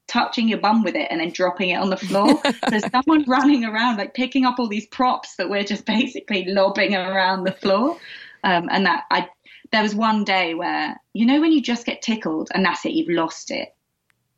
touching 0.09 0.49
your 0.49 0.57
bum 0.57 0.83
with 0.83 0.95
it 0.95 1.07
and 1.09 1.21
then 1.21 1.31
dropping 1.31 1.69
it 1.69 1.75
on 1.75 1.89
the 1.89 1.97
floor. 1.97 2.41
There's 2.69 2.83
someone 2.91 3.23
running 3.27 3.63
around, 3.63 3.97
like 3.97 4.13
picking 4.13 4.45
up 4.45 4.59
all 4.59 4.67
these 4.67 4.87
props 4.87 5.35
that 5.35 5.49
we're 5.49 5.63
just 5.63 5.85
basically 5.85 6.45
lobbing 6.45 6.95
around 6.95 7.43
the 7.43 7.51
floor. 7.53 7.97
Um, 8.43 8.69
and 8.71 8.85
that 8.85 9.03
I, 9.11 9.29
there 9.71 9.83
was 9.83 9.95
one 9.95 10.23
day 10.23 10.53
where, 10.53 10.99
you 11.13 11.25
know, 11.25 11.39
when 11.39 11.51
you 11.51 11.61
just 11.61 11.85
get 11.85 12.01
tickled 12.01 12.49
and 12.53 12.65
that's 12.65 12.85
it, 12.85 12.93
you've 12.93 13.15
lost 13.15 13.51
it. 13.51 13.75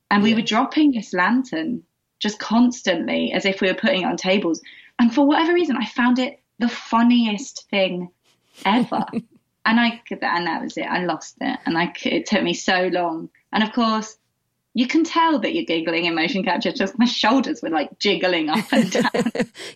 And 0.10 0.22
we 0.22 0.32
yeah. 0.32 0.36
were 0.36 0.42
dropping 0.42 0.92
this 0.92 1.14
lantern 1.14 1.84
just 2.20 2.40
constantly 2.40 3.32
as 3.32 3.46
if 3.46 3.62
we 3.62 3.68
were 3.68 3.74
putting 3.74 4.02
it 4.02 4.06
on 4.06 4.18
tables. 4.18 4.62
And 5.00 5.14
for 5.14 5.26
whatever 5.26 5.54
reason, 5.54 5.78
I 5.78 5.86
found 5.86 6.20
it 6.20 6.40
the 6.60 6.70
funniest 6.70 7.68
thing 7.70 8.10
ever. 8.66 9.06
and 9.66 9.80
I, 9.80 10.02
and 10.10 10.48
that 10.48 10.62
was 10.62 10.78
it. 10.78 10.86
I 10.86 11.04
lost 11.06 11.38
it. 11.42 11.60
And 11.66 11.78
I, 11.78 11.94
it 12.04 12.26
took 12.26 12.44
me 12.44 12.54
so 12.54 12.90
long. 12.92 13.30
And 13.54 13.64
of 13.64 13.72
course, 13.74 14.18
you 14.74 14.88
can 14.88 15.04
tell 15.04 15.40
that 15.40 15.54
you're 15.54 15.66
giggling 15.66 16.06
in 16.06 16.16
motion 16.16 16.44
capture. 16.44 16.72
Just 16.72 16.98
my 16.98 17.06
shoulders 17.06 17.62
were 17.62 17.70
like 17.70 17.98
jiggling 18.00 18.50
up 18.50 18.72
and 18.72 18.92
down. 18.92 19.12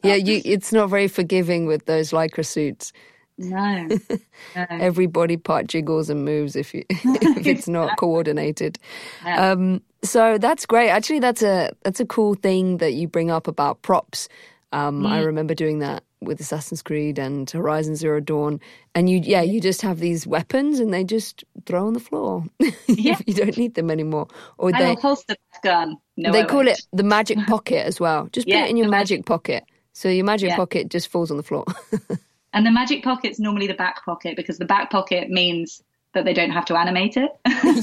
yeah, 0.03 0.15
you, 0.15 0.41
it's 0.45 0.71
not 0.71 0.89
very 0.89 1.07
forgiving 1.07 1.65
with 1.65 1.85
those 1.85 2.11
lycra 2.11 2.45
suits. 2.45 2.93
No, 3.37 3.87
no. 4.55 4.65
Every 4.69 5.07
body 5.07 5.35
part 5.35 5.67
jiggles 5.67 6.09
and 6.09 6.23
moves 6.23 6.55
if 6.55 6.73
you 6.73 6.85
if 6.89 7.45
it's 7.45 7.67
not 7.67 7.97
coordinated. 7.97 8.79
Yeah. 9.25 9.51
Um, 9.51 9.81
so 10.03 10.37
that's 10.37 10.65
great. 10.65 10.89
Actually, 10.89 11.19
that's 11.19 11.41
a 11.41 11.71
that's 11.83 11.99
a 11.99 12.05
cool 12.05 12.35
thing 12.35 12.77
that 12.77 12.93
you 12.93 13.07
bring 13.07 13.31
up 13.31 13.47
about 13.47 13.81
props. 13.81 14.29
Um, 14.75 15.03
mm. 15.03 15.07
I 15.07 15.21
remember 15.21 15.55
doing 15.55 15.79
that 15.79 16.03
with 16.19 16.41
Assassin's 16.41 16.81
Creed 16.81 17.17
and 17.17 17.49
Horizon 17.49 17.95
Zero 17.95 18.19
Dawn, 18.19 18.59
and 18.93 19.09
you 19.09 19.21
yeah 19.23 19.41
you 19.41 19.61
just 19.61 19.81
have 19.83 19.99
these 19.99 20.27
weapons 20.27 20.79
and 20.79 20.93
they 20.93 21.05
just 21.05 21.45
throw 21.65 21.87
on 21.87 21.93
the 21.93 21.99
floor. 22.01 22.43
Yeah. 22.87 23.17
you 23.25 23.33
don't 23.33 23.57
need 23.57 23.73
them 23.75 23.89
anymore. 23.89 24.27
Or 24.57 24.73
I 24.73 24.79
they 24.79 24.95
holster 24.95 25.35
gun. 25.63 25.97
No, 26.17 26.31
they 26.31 26.41
I 26.41 26.45
call 26.45 26.57
won't. 26.57 26.69
it 26.69 26.81
the 26.93 27.03
magic 27.03 27.37
pocket 27.47 27.85
as 27.85 27.99
well. 27.99 28.27
Just 28.31 28.47
yeah, 28.47 28.61
put 28.61 28.67
it 28.67 28.69
in 28.71 28.77
your 28.77 28.89
magic, 28.89 29.19
magic 29.19 29.25
pocket. 29.25 29.63
So 29.93 30.09
your 30.09 30.25
magic 30.25 30.49
yeah. 30.49 30.55
pocket 30.55 30.89
just 30.89 31.07
falls 31.07 31.31
on 31.31 31.37
the 31.37 31.43
floor. 31.43 31.65
and 32.53 32.65
the 32.65 32.71
magic 32.71 33.03
pocket's 33.03 33.39
normally 33.39 33.67
the 33.67 33.73
back 33.73 34.03
pocket 34.05 34.35
because 34.35 34.57
the 34.57 34.65
back 34.65 34.91
pocket 34.91 35.29
means 35.29 35.81
that 36.13 36.25
they 36.25 36.33
don't 36.33 36.51
have 36.51 36.65
to 36.65 36.77
animate 36.77 37.17
it. 37.17 37.31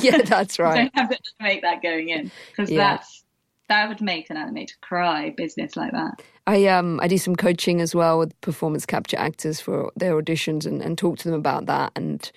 yeah, 0.02 0.18
that's 0.22 0.58
right. 0.58 0.90
don't 0.92 0.96
have 0.96 1.10
to 1.10 1.18
animate 1.40 1.62
that 1.62 1.82
going 1.82 2.08
in 2.08 2.30
because 2.50 2.70
yeah. 2.70 2.78
that's 2.78 3.24
that 3.68 3.88
would 3.88 4.00
make 4.00 4.30
an 4.30 4.36
animator 4.36 4.80
cry. 4.80 5.30
Business 5.36 5.76
like 5.76 5.92
that. 5.92 6.22
I 6.46 6.66
um 6.66 7.00
I 7.00 7.08
do 7.08 7.18
some 7.18 7.36
coaching 7.36 7.80
as 7.80 7.94
well 7.94 8.18
with 8.18 8.38
performance 8.40 8.86
capture 8.86 9.18
actors 9.18 9.60
for 9.60 9.92
their 9.96 10.20
auditions 10.20 10.66
and, 10.66 10.82
and 10.82 10.98
talk 10.98 11.18
to 11.18 11.30
them 11.30 11.38
about 11.38 11.66
that 11.66 11.92
and 11.94 12.30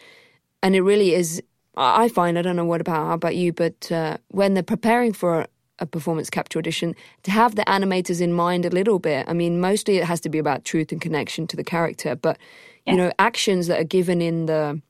and 0.62 0.76
it 0.76 0.82
really 0.82 1.14
is 1.14 1.42
I 1.76 2.08
find 2.10 2.38
I 2.38 2.42
don't 2.42 2.56
know 2.56 2.66
what 2.66 2.82
about 2.82 3.08
how 3.08 3.14
about 3.14 3.36
you 3.36 3.52
but 3.52 3.92
uh, 3.92 4.18
when 4.30 4.54
they're 4.54 4.64
preparing 4.64 5.14
for 5.14 5.48
a 5.80 5.86
performance 5.86 6.30
capture 6.30 6.60
audition 6.60 6.96
to 7.24 7.32
have 7.32 7.56
the 7.56 7.64
animators 7.64 8.22
in 8.22 8.32
mind 8.32 8.66
a 8.66 8.70
little 8.70 9.00
bit. 9.00 9.26
I 9.28 9.34
mean, 9.34 9.60
mostly 9.60 9.98
it 9.98 10.06
has 10.06 10.22
to 10.22 10.30
be 10.30 10.38
about 10.38 10.64
truth 10.64 10.92
and 10.92 11.02
connection 11.02 11.48
to 11.48 11.58
the 11.58 11.64
character, 11.64 12.16
but 12.16 12.38
yeah. 12.86 12.94
you 12.94 12.98
know, 12.98 13.12
actions 13.20 13.68
that 13.68 13.80
are 13.80 13.86
given 13.86 14.22
in 14.22 14.46
the 14.46 14.82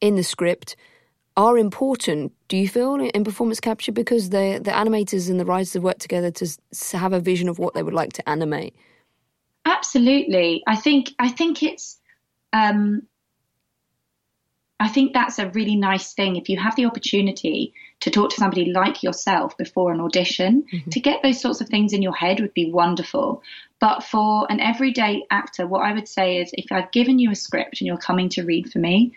in 0.00 0.16
the 0.16 0.22
script 0.22 0.76
are 1.38 1.56
important. 1.56 2.32
Do 2.48 2.56
you 2.56 2.68
feel 2.68 2.96
in 2.96 3.22
performance 3.24 3.60
capture 3.60 3.92
because 3.92 4.30
the 4.30 4.60
the 4.62 4.72
animators 4.72 5.30
and 5.30 5.38
the 5.38 5.44
writers 5.44 5.72
have 5.74 5.84
worked 5.84 6.00
together 6.00 6.32
to, 6.32 6.46
have 6.98 7.12
a 7.12 7.20
vision 7.20 7.48
of 7.48 7.58
what 7.58 7.74
they 7.74 7.82
would 7.82 7.94
like 7.94 8.12
to 8.14 8.28
animate? 8.28 8.74
Absolutely, 9.64 10.64
I 10.66 10.76
think 10.76 11.10
I 11.18 11.30
think 11.30 11.62
it's. 11.62 11.98
Um, 12.52 13.02
I 14.80 14.88
think 14.88 15.12
that's 15.12 15.40
a 15.40 15.50
really 15.50 15.74
nice 15.74 16.12
thing 16.12 16.36
if 16.36 16.48
you 16.48 16.56
have 16.56 16.76
the 16.76 16.86
opportunity 16.86 17.74
to 18.00 18.10
talk 18.10 18.30
to 18.30 18.36
somebody 18.36 18.66
like 18.66 19.02
yourself 19.02 19.56
before 19.56 19.92
an 19.92 20.00
audition. 20.00 20.64
Mm-hmm. 20.72 20.90
To 20.90 21.00
get 21.00 21.22
those 21.22 21.40
sorts 21.40 21.60
of 21.60 21.68
things 21.68 21.92
in 21.92 22.00
your 22.00 22.14
head 22.14 22.38
would 22.40 22.54
be 22.54 22.70
wonderful. 22.70 23.42
But 23.80 24.04
for 24.04 24.46
an 24.50 24.60
everyday 24.60 25.24
actor, 25.32 25.66
what 25.66 25.82
I 25.82 25.92
would 25.92 26.06
say 26.06 26.38
is 26.38 26.50
if 26.52 26.70
I've 26.70 26.92
given 26.92 27.18
you 27.18 27.32
a 27.32 27.34
script 27.34 27.80
and 27.80 27.88
you're 27.88 27.96
coming 27.96 28.28
to 28.30 28.44
read 28.44 28.70
for 28.72 28.78
me, 28.78 29.14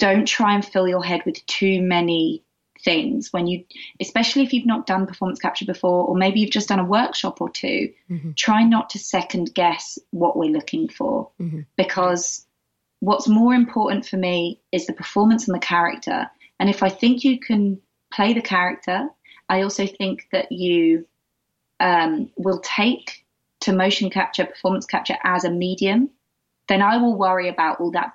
don't 0.00 0.26
try 0.26 0.54
and 0.54 0.64
fill 0.64 0.88
your 0.88 1.04
head 1.04 1.22
with 1.24 1.44
too 1.46 1.80
many 1.80 2.42
things 2.82 3.30
when 3.30 3.46
you 3.46 3.62
especially 4.00 4.42
if 4.42 4.54
you've 4.54 4.66
not 4.66 4.86
done 4.86 5.06
performance 5.06 5.38
capture 5.38 5.66
before 5.66 6.06
or 6.06 6.16
maybe 6.16 6.40
you've 6.40 6.50
just 6.50 6.68
done 6.68 6.78
a 6.78 6.84
workshop 6.84 7.40
or 7.40 7.50
2 7.50 7.92
mm-hmm. 8.10 8.30
try 8.32 8.62
not 8.62 8.88
to 8.90 8.98
second 8.98 9.52
guess 9.54 9.98
what 10.10 10.36
we're 10.36 10.50
looking 10.50 10.88
for 10.88 11.30
mm-hmm. 11.38 11.60
because 11.76 12.46
what's 13.00 13.28
more 13.28 13.52
important 13.52 14.06
for 14.06 14.16
me 14.16 14.60
is 14.72 14.86
the 14.86 14.94
performance 14.94 15.46
and 15.46 15.54
the 15.54 15.60
character 15.60 16.30
and 16.58 16.70
if 16.70 16.82
i 16.82 16.88
think 16.88 17.22
you 17.22 17.38
can 17.38 17.78
play 18.10 18.32
the 18.32 18.40
character 18.40 19.08
i 19.50 19.60
also 19.60 19.86
think 19.86 20.26
that 20.32 20.50
you 20.50 21.06
um, 21.80 22.30
will 22.36 22.60
take 22.60 23.26
to 23.60 23.72
motion 23.72 24.08
capture 24.08 24.46
performance 24.46 24.86
capture 24.86 25.16
as 25.22 25.44
a 25.44 25.50
medium 25.50 26.08
then 26.68 26.80
i 26.80 26.96
will 26.96 27.14
worry 27.14 27.50
about 27.50 27.78
all 27.78 27.90
that 27.90 28.12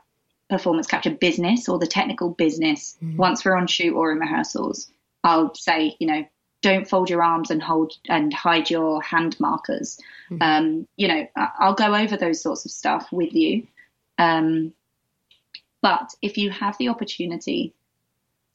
performance 0.49 0.87
capture 0.87 1.11
business 1.11 1.67
or 1.67 1.79
the 1.79 1.87
technical 1.87 2.29
business 2.29 2.97
mm. 3.03 3.15
once 3.17 3.43
we're 3.43 3.55
on 3.55 3.67
shoot 3.67 3.93
or 3.93 4.11
in 4.11 4.19
rehearsals. 4.19 4.89
I'll 5.23 5.53
say, 5.55 5.95
you 5.99 6.07
know, 6.07 6.25
don't 6.61 6.87
fold 6.87 7.09
your 7.09 7.23
arms 7.23 7.51
and 7.51 7.61
hold 7.61 7.93
and 8.09 8.33
hide 8.33 8.69
your 8.69 9.01
hand 9.01 9.39
markers. 9.39 9.99
Mm. 10.29 10.41
Um, 10.41 10.87
you 10.97 11.07
know, 11.07 11.27
I'll 11.35 11.75
go 11.75 11.95
over 11.95 12.17
those 12.17 12.41
sorts 12.41 12.65
of 12.65 12.71
stuff 12.71 13.11
with 13.11 13.33
you. 13.33 13.67
Um, 14.17 14.73
but 15.81 16.15
if 16.21 16.37
you 16.37 16.49
have 16.49 16.77
the 16.77 16.89
opportunity 16.89 17.73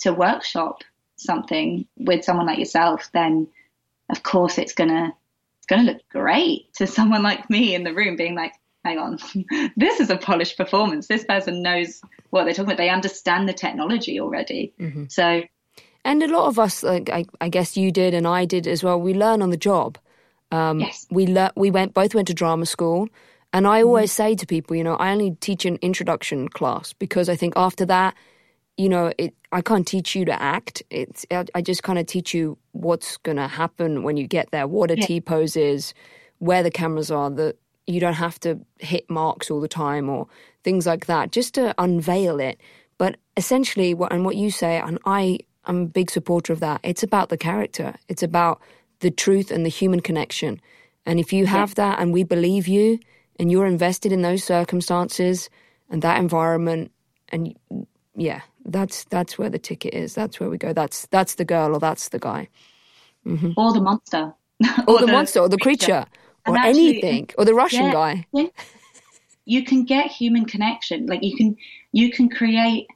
to 0.01 0.13
workshop 0.13 0.83
something 1.17 1.87
with 1.97 2.25
someone 2.25 2.47
like 2.47 2.59
yourself, 2.59 3.11
then 3.13 3.47
of 4.09 4.23
course 4.23 4.59
it's 4.59 4.75
gonna 4.75 5.15
it's 5.59 5.67
gonna 5.67 5.85
look 5.85 6.09
great 6.09 6.73
to 6.75 6.87
someone 6.89 7.23
like 7.23 7.49
me 7.51 7.75
in 7.75 7.85
the 7.85 7.95
room 7.95 8.17
being 8.17 8.35
like, 8.35 8.55
hang 8.85 8.99
on, 8.99 9.19
this 9.77 10.01
is 10.01 10.11
a 10.11 10.17
polished 10.17 10.57
performance. 10.57 11.07
This 11.07 11.25
person 11.25 11.63
knows 11.63 12.01
what 12.31 12.45
they're 12.45 12.55
talking 12.55 12.69
about. 12.69 12.79
They 12.79 12.91
understand 12.91 13.49
the 13.49 13.53
technology 13.53 14.21
already. 14.21 14.73
Mm-hmm. 14.81 15.05
So, 15.09 15.43
and 16.05 16.23
a 16.23 16.29
lot 16.29 16.47
of 16.47 16.59
us, 16.59 16.83
like 16.83 17.11
I, 17.11 17.25
I, 17.41 17.49
guess 17.49 17.77
you 17.77 17.91
did, 17.93 18.15
and 18.15 18.27
I 18.27 18.45
did 18.45 18.67
as 18.67 18.83
well. 18.83 19.01
We 19.01 19.15
learn 19.15 19.43
on 19.43 19.51
the 19.51 19.57
job. 19.57 19.99
Um, 20.51 20.81
yes. 20.81 21.07
We 21.11 21.27
le- 21.27 21.53
we 21.57 21.71
went 21.71 21.95
both 21.95 22.15
went 22.15 22.29
to 22.29 22.35
drama 22.35 22.67
school, 22.67 23.09
and 23.53 23.67
I 23.67 23.83
always 23.83 24.11
mm-hmm. 24.11 24.23
say 24.23 24.35
to 24.37 24.47
people, 24.47 24.77
you 24.77 24.85
know, 24.85 24.97
I 24.97 25.13
only 25.13 25.33
teach 25.41 25.65
an 25.65 25.79
introduction 25.83 26.49
class 26.49 26.93
because 26.93 27.29
I 27.29 27.37
think 27.37 27.55
after 27.57 27.85
that, 27.87 28.15
you 28.77 28.89
know, 28.89 29.13
it, 29.19 29.35
I 29.53 29.61
can't 29.61 29.87
teach 29.87 30.17
you 30.17 30.25
to 30.25 30.43
act. 30.43 30.83
It's 30.91 31.27
I, 31.31 31.45
I 31.55 31.63
just 31.63 31.83
kind 31.83 31.99
of 31.99 32.07
teach 32.07 32.33
you 32.33 32.57
what's 32.73 33.19
going 33.19 33.37
to 33.37 33.47
happen 33.47 34.03
when 34.03 34.17
you 34.17 34.27
get 34.27 34.51
there, 34.53 34.67
what 34.67 34.91
a 34.91 34.99
yeah. 34.99 35.07
T 35.07 35.21
pose 35.21 35.57
is, 35.57 35.93
where 36.39 36.63
the 36.63 36.71
cameras 36.71 37.11
are, 37.11 37.31
the 37.31 37.55
you 37.87 38.01
don't 38.01 38.15
have 38.15 38.39
to 38.41 38.61
hit 38.79 39.09
marks 39.11 39.51
all 39.51 39.61
the 39.61 39.69
time 39.69 40.09
or 40.09 40.27
things 40.65 40.87
like 40.87 41.07
that, 41.07 41.33
just 41.33 41.55
to 41.55 41.75
unveil 41.79 42.41
it. 42.41 42.61
But 42.99 43.17
essentially, 43.37 43.95
what 43.95 44.13
and 44.13 44.25
what 44.25 44.37
you 44.37 44.51
say, 44.51 44.79
and 44.79 44.99
I 45.05 45.41
am 45.67 45.83
a 45.83 45.87
big 45.87 46.11
supporter 46.11 46.53
of 46.53 46.61
that. 46.61 46.81
It's 46.83 47.03
about 47.03 47.29
the 47.29 47.39
character. 47.39 47.95
It's 48.09 48.23
about 48.23 48.61
the 49.01 49.11
truth 49.11 49.51
and 49.51 49.65
the 49.65 49.71
human 49.71 50.01
connection. 50.01 50.61
And 51.07 51.19
if 51.19 51.33
you 51.33 51.47
have 51.47 51.71
yeah. 51.71 51.87
that, 51.87 52.01
and 52.01 52.13
we 52.13 52.25
believe 52.25 52.69
you, 52.69 52.99
and 53.39 53.51
you're 53.51 53.67
invested 53.67 54.13
in 54.13 54.23
those 54.23 54.45
circumstances 54.45 55.49
and 55.89 56.03
that 56.03 56.19
environment, 56.19 56.93
and 57.31 57.57
yeah, 58.15 58.43
that's 58.67 59.05
that's 59.05 59.39
where 59.39 59.49
the 59.49 59.59
ticket 59.59 59.95
is. 59.95 60.15
That's 60.15 60.39
where 60.39 60.51
we 60.51 60.59
go. 60.59 60.73
That's 60.73 61.07
that's 61.07 61.37
the 61.37 61.45
girl 61.45 61.75
or 61.75 61.81
that's 61.81 62.11
the 62.11 62.19
guy, 62.19 62.49
mm-hmm. 63.27 63.53
or 63.57 63.73
the 63.73 63.81
monster. 63.81 64.35
or, 64.87 64.95
or 64.95 65.01
the, 65.01 65.07
the, 65.07 65.13
monster, 65.13 65.41
or 65.41 65.49
the 65.49 65.57
creature, 65.57 66.05
creature 66.05 66.07
or 66.51 66.57
actually, 66.57 66.89
anything, 66.89 67.31
or 67.39 67.45
the 67.45 67.55
Russian 67.55 67.87
yeah, 67.87 67.93
guy. 67.93 68.27
Yeah. 68.33 68.47
You 69.45 69.65
can 69.65 69.85
get 69.85 70.11
human 70.11 70.45
connection. 70.45 71.07
Like 71.07 71.23
you 71.23 71.37
can, 71.37 71.57
you 71.93 72.11
can 72.11 72.29
create 72.29 72.87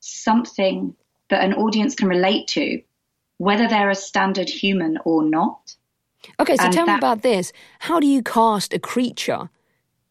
something 0.00 0.94
that 1.30 1.42
an 1.42 1.54
audience 1.54 1.94
can 1.94 2.08
relate 2.08 2.46
to, 2.48 2.82
whether 3.38 3.66
they're 3.68 3.90
a 3.90 3.94
standard 3.94 4.48
human 4.48 4.98
or 5.04 5.24
not. 5.24 5.74
Okay, 6.38 6.56
so 6.56 6.64
and 6.64 6.72
tell 6.72 6.86
that, 6.86 6.92
me 6.92 6.98
about 6.98 7.22
this. 7.22 7.52
How 7.80 7.98
do 7.98 8.06
you 8.06 8.22
cast 8.22 8.72
a 8.72 8.78
creature? 8.78 9.48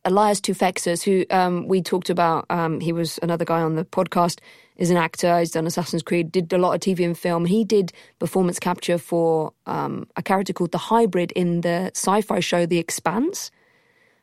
Elias 0.03 0.41
Toufexis, 0.41 1.03
who 1.03 1.25
um, 1.29 1.67
we 1.67 1.81
talked 1.81 2.09
about, 2.09 2.45
um, 2.49 2.79
he 2.79 2.91
was 2.91 3.19
another 3.21 3.45
guy 3.45 3.61
on 3.61 3.75
the 3.75 3.85
podcast, 3.85 4.39
is 4.81 4.89
an 4.89 4.97
actor. 4.97 5.39
He's 5.39 5.51
done 5.51 5.67
Assassin's 5.67 6.01
Creed, 6.01 6.31
did 6.31 6.51
a 6.51 6.57
lot 6.57 6.73
of 6.73 6.81
TV 6.81 7.05
and 7.05 7.17
film. 7.17 7.45
He 7.45 7.63
did 7.63 7.93
performance 8.17 8.57
capture 8.57 8.97
for 8.97 9.53
um, 9.67 10.07
a 10.17 10.23
character 10.23 10.53
called 10.53 10.71
the 10.71 10.79
Hybrid 10.79 11.31
in 11.33 11.61
the 11.61 11.91
sci-fi 11.93 12.39
show 12.39 12.65
The 12.65 12.79
Expanse. 12.79 13.51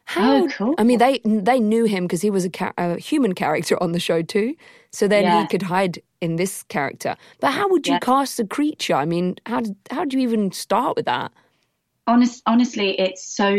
How, 0.04 0.36
oh, 0.36 0.48
cool. 0.48 0.74
I 0.76 0.82
mean, 0.82 0.98
they 0.98 1.20
they 1.24 1.60
knew 1.60 1.84
him 1.84 2.04
because 2.04 2.22
he 2.22 2.30
was 2.30 2.44
a, 2.44 2.50
ca- 2.50 2.72
a, 2.76 2.98
human 2.98 3.34
character 3.34 3.80
on 3.80 3.92
the 3.92 4.00
show 4.00 4.22
too. 4.22 4.56
So 4.90 5.06
then 5.06 5.24
yeah. 5.24 5.42
he 5.42 5.46
could 5.46 5.62
hide 5.62 6.00
in 6.20 6.36
this 6.36 6.64
character. 6.64 7.14
But 7.40 7.52
how 7.52 7.68
would 7.68 7.86
you 7.86 7.92
yeah. 7.92 7.98
cast 8.00 8.40
a 8.40 8.46
creature? 8.46 8.94
I 8.94 9.04
mean, 9.04 9.36
how 9.46 9.60
did, 9.60 9.76
how 9.90 10.06
do 10.06 10.18
you 10.18 10.26
even 10.26 10.50
start 10.50 10.96
with 10.96 11.04
that? 11.04 11.30
Honest, 12.06 12.42
honestly, 12.46 12.98
it's 12.98 13.22
so 13.22 13.58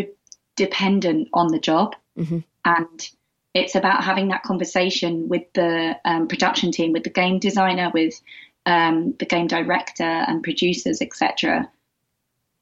dependent 0.58 1.30
on 1.34 1.48
the 1.48 1.60
job, 1.60 1.96
mm-hmm. 2.18 2.40
and 2.66 3.10
it's 3.60 3.76
about 3.76 4.04
having 4.04 4.30
that 4.30 4.44
conversation 4.44 5.30
with 5.30 5.44
the 5.54 5.96
um, 6.06 6.28
production 6.28 6.72
team, 6.72 6.94
with 6.94 7.04
the 7.04 7.10
game 7.10 7.40
designer, 7.40 7.92
with 7.94 8.20
um, 8.66 9.16
the 9.20 9.26
game 9.26 9.48
director 9.48 10.04
and 10.04 10.44
producers, 10.44 11.02
etc., 11.02 11.70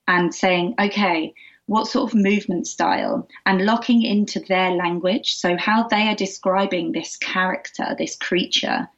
and 0.08 0.34
saying, 0.34 0.76
okay 0.80 1.34
what 1.68 1.86
sort 1.86 2.10
of 2.10 2.18
movement 2.18 2.66
style 2.66 3.28
and 3.46 3.66
locking 3.66 4.02
into 4.02 4.40
their 4.40 4.72
language. 4.72 5.36
So, 5.36 5.56
how 5.58 5.88
they 5.88 6.08
are 6.08 6.16
describing 6.16 6.92
this 6.92 7.18
character, 7.18 7.96
this 7.98 8.16
creature, 8.16 8.90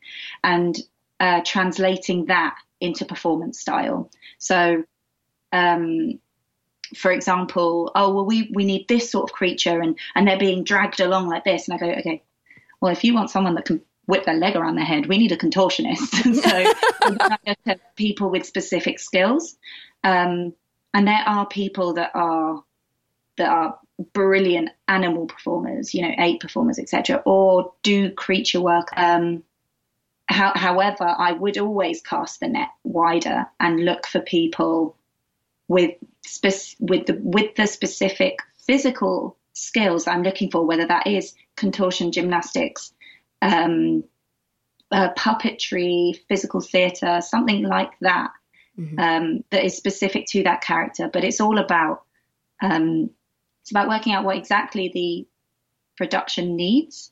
and 0.44 0.78
uh, 1.20 1.42
translating 1.44 2.28
that 2.28 2.56
into 2.80 3.06
performance 3.06 3.60
style. 3.60 4.10
So, 4.38 4.84
um, 5.52 6.20
for 6.96 7.12
example, 7.12 7.92
oh, 7.96 8.14
well, 8.14 8.26
we, 8.26 8.52
we 8.54 8.66
need 8.66 8.88
this 8.88 9.12
sort 9.12 9.30
of 9.30 9.34
creature 9.34 9.82
and, 9.82 9.98
and 10.16 10.28
they're 10.28 10.40
being 10.40 10.64
dragged 10.64 11.00
along 11.00 11.28
like 11.28 11.44
this. 11.44 11.68
And 11.68 11.76
I 11.76 11.86
go, 11.86 11.92
okay, 12.00 12.24
well, 12.82 12.92
if 12.92 13.04
you 13.04 13.14
want 13.14 13.30
someone 13.30 13.56
that 13.56 13.66
can 13.66 13.82
whip 14.06 14.26
their 14.26 14.36
leg 14.36 14.56
around 14.56 14.76
their 14.76 14.86
head, 14.86 15.08
we 15.08 15.18
need 15.18 15.32
a 15.32 15.38
contortionist. 15.38 16.10
so, 17.66 17.74
people 17.96 18.30
with 18.30 18.46
specific 18.46 19.00
skills. 19.00 19.58
Um, 20.04 20.54
and 20.94 21.08
there 21.08 21.24
are 21.26 21.46
people 21.46 21.94
that 21.94 22.12
are 22.14 22.64
that 23.38 23.50
are 23.50 23.80
brilliant 24.14 24.70
animal 24.88 25.28
performers, 25.28 25.94
you 25.94 26.02
know, 26.02 26.14
ape 26.18 26.42
performers, 26.42 26.80
etc., 26.80 27.22
or 27.26 27.74
do 27.84 28.12
creature 28.12 28.62
work. 28.62 28.90
Um, 28.98 29.44
how, 30.28 30.52
however, 30.56 31.06
I 31.06 31.32
would 31.32 31.58
always 31.58 32.02
cast 32.02 32.40
the 32.40 32.48
net 32.48 32.70
wider 32.84 33.48
and 33.60 33.84
look 33.84 34.06
for 34.06 34.20
people 34.20 34.96
with 35.70 35.92
spe- 36.26 36.76
with 36.82 37.06
the 37.06 37.18
with 37.24 37.56
the 37.56 37.68
specific 37.68 38.40
physical 38.58 39.38
skills 39.54 40.08
I'm 40.08 40.24
looking 40.24 40.52
for, 40.52 40.66
whether 40.66 40.86
that 40.86 41.08
is 41.08 41.34
contortion, 41.56 42.12
gymnastics, 42.12 42.92
um, 43.42 44.04
uh, 44.92 45.14
puppetry, 45.14 46.20
physical 46.28 46.60
theatre, 46.60 47.22
something 47.22 47.64
like 47.64 47.92
that 48.02 48.32
mm-hmm. 48.78 49.00
um, 49.00 49.44
that 49.52 49.64
is 49.64 49.78
specific 49.78 50.26
to 50.28 50.44
that 50.44 50.62
character. 50.62 51.10
But 51.12 51.24
it's 51.24 51.40
all 51.40 51.60
about 51.60 52.04
um, 52.62 53.10
it's 53.62 53.72
about 53.72 53.88
working 53.88 54.14
out 54.14 54.26
what 54.26 54.38
exactly 54.38 54.90
the 54.94 55.28
production 55.98 56.56
needs 56.56 57.12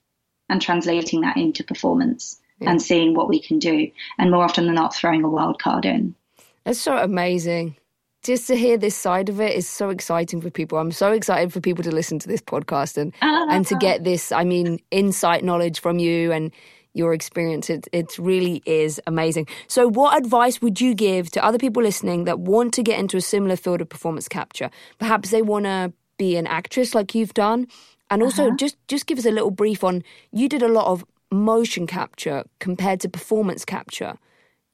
and 0.50 0.62
translating 0.62 1.22
that 1.22 1.38
into 1.38 1.64
performance 1.64 2.42
yeah. 2.60 2.72
and 2.72 2.82
seeing 2.82 3.14
what 3.14 3.30
we 3.30 3.40
can 3.40 3.60
do. 3.60 3.92
And 4.18 4.32
more 4.32 4.44
often 4.44 4.66
than 4.66 4.76
not, 4.76 4.96
throwing 4.96 5.24
a 5.24 5.30
wild 5.30 5.62
card 5.62 5.86
in. 5.86 6.16
That's 6.64 6.80
so 6.80 6.98
amazing. 6.98 7.78
Just 8.24 8.48
to 8.48 8.56
hear 8.56 8.78
this 8.78 8.96
side 8.96 9.30
of 9.30 9.40
it 9.40 9.56
is 9.56 9.70
so 9.70 9.90
exciting 9.90 10.42
for 10.42 10.50
people. 10.50 10.78
I'm 10.78 10.92
so 10.92 11.12
excited 11.12 11.54
for 11.54 11.62
people 11.62 11.84
to 11.84 11.92
listen 11.92 12.20
to 12.20 12.28
this 12.28 12.42
podcast 12.42 12.98
and 12.98 13.14
and 13.22 13.66
to 13.68 13.76
get 13.76 14.04
this, 14.04 14.32
I 14.32 14.44
mean, 14.44 14.80
insight 14.92 15.44
knowledge 15.44 15.80
from 15.80 16.00
you 16.00 16.32
and 16.32 16.52
your 16.98 17.14
experience. 17.14 17.70
It, 17.70 17.88
it 17.94 18.18
really 18.18 18.62
is 18.66 19.00
amazing. 19.08 19.48
So, 19.68 19.88
what 19.88 20.18
advice 20.18 20.62
would 20.62 20.82
you 20.82 20.94
give 20.94 21.32
to 21.32 21.46
other 21.46 21.58
people 21.58 21.84
listening 21.84 22.26
that 22.26 22.40
want 22.40 22.74
to 22.74 22.84
get 22.84 23.00
into 23.00 23.18
a 23.18 23.22
similar 23.22 23.56
field 23.56 23.82
of 23.82 23.90
performance 23.90 24.28
capture? 24.28 24.70
Perhaps 24.98 25.30
they 25.30 25.42
want 25.42 25.66
to 25.66 25.94
be 26.18 26.36
an 26.36 26.48
actress 26.48 26.96
like 26.96 27.14
you've 27.14 27.34
done, 27.34 27.68
and 28.10 28.24
also 28.24 28.48
uh-huh. 28.48 28.58
just 28.58 28.78
just 28.88 29.06
give 29.06 29.20
us 29.20 29.26
a 29.26 29.32
little 29.32 29.52
brief 29.52 29.84
on. 29.84 30.04
You 30.32 30.50
did 30.50 30.64
a 30.64 30.68
lot 30.68 30.88
of 30.88 31.06
motion 31.32 31.88
capture 31.88 32.44
compared 32.60 33.00
to 33.02 33.10
performance 33.10 33.64
capture. 33.64 34.18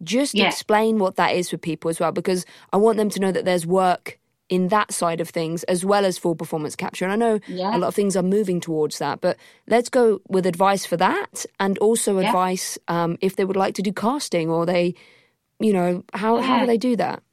Just 0.03 0.35
yeah. 0.35 0.47
explain 0.47 0.99
what 0.99 1.15
that 1.15 1.35
is 1.35 1.49
for 1.49 1.57
people 1.57 1.89
as 1.89 1.99
well, 1.99 2.11
because 2.11 2.45
I 2.71 2.77
want 2.77 2.97
them 2.97 3.09
to 3.09 3.19
know 3.19 3.31
that 3.31 3.45
there's 3.45 3.65
work 3.65 4.19
in 4.49 4.67
that 4.67 4.91
side 4.93 5.21
of 5.21 5.29
things 5.29 5.63
as 5.63 5.83
well 5.83 6.05
as 6.05 6.17
full 6.17 6.35
performance 6.35 6.75
capture. 6.75 7.05
And 7.05 7.11
I 7.11 7.15
know 7.15 7.39
yeah. 7.47 7.75
a 7.75 7.79
lot 7.79 7.87
of 7.87 7.95
things 7.95 8.15
are 8.15 8.21
moving 8.23 8.59
towards 8.59 8.99
that, 8.99 9.21
but 9.21 9.37
let's 9.67 9.89
go 9.89 10.21
with 10.27 10.45
advice 10.45 10.85
for 10.85 10.97
that 10.97 11.45
and 11.59 11.77
also 11.79 12.19
yeah. 12.19 12.27
advice 12.27 12.77
um, 12.87 13.17
if 13.21 13.35
they 13.35 13.45
would 13.45 13.55
like 13.55 13.73
to 13.75 13.81
do 13.81 13.91
casting 13.91 14.49
or 14.49 14.65
they, 14.65 14.95
you 15.59 15.73
know, 15.73 16.03
how, 16.13 16.39
how 16.41 16.59
do 16.59 16.65
they 16.67 16.77
do 16.77 16.95
that? 16.97 17.23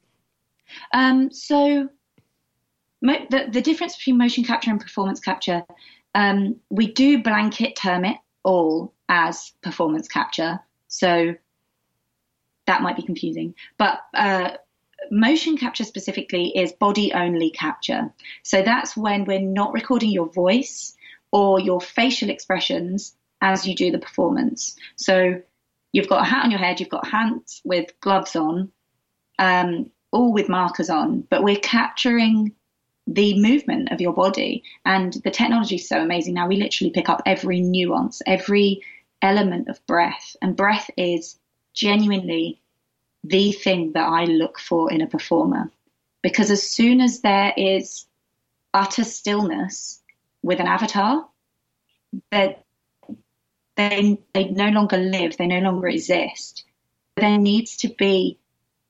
Um, 0.93 1.31
so 1.31 1.89
mo- 3.01 3.25
the, 3.29 3.49
the 3.51 3.61
difference 3.61 3.97
between 3.97 4.17
motion 4.17 4.43
capture 4.43 4.71
and 4.71 4.79
performance 4.79 5.19
capture, 5.19 5.63
um, 6.15 6.55
we 6.69 6.91
do 6.91 7.21
blanket 7.21 7.75
term 7.75 8.05
it 8.05 8.17
all 8.43 8.93
as 9.09 9.51
performance 9.61 10.07
capture. 10.07 10.59
So 10.87 11.35
that 12.71 12.81
might 12.81 12.95
be 12.95 13.03
confusing. 13.03 13.53
But 13.77 13.99
uh, 14.13 14.51
motion 15.11 15.57
capture 15.57 15.83
specifically 15.83 16.57
is 16.57 16.71
body 16.71 17.11
only 17.13 17.51
capture. 17.51 18.13
So 18.43 18.61
that's 18.61 18.95
when 18.95 19.25
we're 19.25 19.41
not 19.41 19.73
recording 19.73 20.09
your 20.09 20.29
voice 20.29 20.95
or 21.31 21.59
your 21.59 21.81
facial 21.81 22.29
expressions 22.29 23.13
as 23.41 23.67
you 23.67 23.75
do 23.75 23.91
the 23.91 23.99
performance. 23.99 24.77
So 24.95 25.41
you've 25.91 26.07
got 26.07 26.21
a 26.21 26.25
hat 26.25 26.45
on 26.45 26.51
your 26.51 26.59
head, 26.59 26.79
you've 26.79 26.89
got 26.89 27.07
hands 27.07 27.61
with 27.65 27.99
gloves 27.99 28.35
on, 28.35 28.71
um, 29.37 29.91
all 30.11 30.31
with 30.31 30.47
markers 30.47 30.89
on, 30.89 31.21
but 31.29 31.43
we're 31.43 31.57
capturing 31.57 32.53
the 33.07 33.41
movement 33.41 33.91
of 33.91 33.99
your 33.99 34.13
body. 34.13 34.63
And 34.85 35.13
the 35.25 35.31
technology 35.31 35.75
is 35.75 35.89
so 35.89 35.99
amazing 35.99 36.35
now. 36.35 36.47
We 36.47 36.55
literally 36.55 36.91
pick 36.91 37.09
up 37.09 37.21
every 37.25 37.59
nuance, 37.59 38.21
every 38.25 38.83
element 39.21 39.67
of 39.67 39.85
breath. 39.87 40.35
And 40.41 40.55
breath 40.55 40.89
is 40.95 41.37
genuinely 41.73 42.60
the 43.23 43.51
thing 43.51 43.93
that 43.93 44.07
I 44.07 44.25
look 44.25 44.59
for 44.59 44.91
in 44.91 45.01
a 45.01 45.07
performer. 45.07 45.71
Because 46.21 46.51
as 46.51 46.69
soon 46.69 47.01
as 47.01 47.21
there 47.21 47.53
is 47.57 48.05
utter 48.73 49.03
stillness 49.03 50.01
with 50.43 50.59
an 50.59 50.67
avatar, 50.67 51.27
that 52.31 52.63
they, 53.75 54.19
they 54.33 54.45
no 54.45 54.69
longer 54.69 54.97
live, 54.97 55.37
they 55.37 55.47
no 55.47 55.59
longer 55.59 55.87
exist. 55.87 56.65
There 57.15 57.37
needs 57.37 57.77
to 57.77 57.89
be 57.89 58.37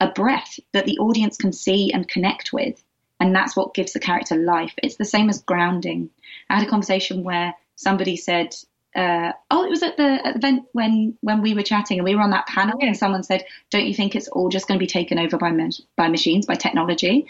a 0.00 0.08
breath 0.08 0.58
that 0.72 0.86
the 0.86 0.98
audience 0.98 1.36
can 1.36 1.52
see 1.52 1.92
and 1.92 2.08
connect 2.08 2.52
with 2.52 2.82
and 3.22 3.32
that's 3.32 3.54
what 3.54 3.72
gives 3.72 3.92
the 3.92 4.00
character 4.00 4.34
life. 4.34 4.74
It's 4.82 4.96
the 4.96 5.04
same 5.04 5.28
as 5.28 5.42
grounding. 5.42 6.10
I 6.50 6.56
had 6.58 6.66
a 6.66 6.70
conversation 6.70 7.22
where 7.22 7.54
somebody 7.76 8.16
said, 8.16 8.52
uh, 8.94 9.32
"Oh, 9.50 9.64
it 9.64 9.70
was 9.70 9.82
at 9.82 9.96
the, 9.96 10.20
event 10.34 10.64
when 10.72 11.16
when 11.20 11.42
we 11.42 11.54
were 11.54 11.62
chatting 11.62 11.98
and 11.98 12.04
we 12.04 12.14
were 12.14 12.22
on 12.22 12.30
that 12.30 12.46
panel, 12.46 12.78
and 12.80 12.96
someone 12.96 13.22
said, 13.22 13.44
"Don't 13.70 13.86
you 13.86 13.94
think 13.94 14.14
it's 14.14 14.28
all 14.28 14.48
just 14.48 14.68
going 14.68 14.78
to 14.78 14.82
be 14.82 14.88
taken 14.88 15.18
over 15.18 15.36
by 15.36 15.52
by 15.96 16.08
machines, 16.08 16.46
by 16.46 16.54
technology?" 16.54 17.26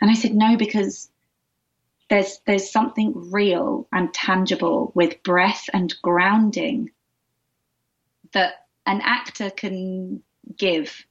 And 0.00 0.10
I 0.10 0.14
said, 0.14 0.34
"No, 0.34 0.56
because." 0.56 1.08
There's, 2.10 2.40
there's 2.44 2.70
something 2.70 3.30
real 3.30 3.88
and 3.90 4.12
tangible 4.12 4.92
with 4.94 5.22
breath 5.22 5.70
and 5.72 5.94
grounding 6.02 6.90
that 8.32 8.66
an 8.84 9.00
actor 9.02 9.48
can 9.48 10.22
give 10.58 11.06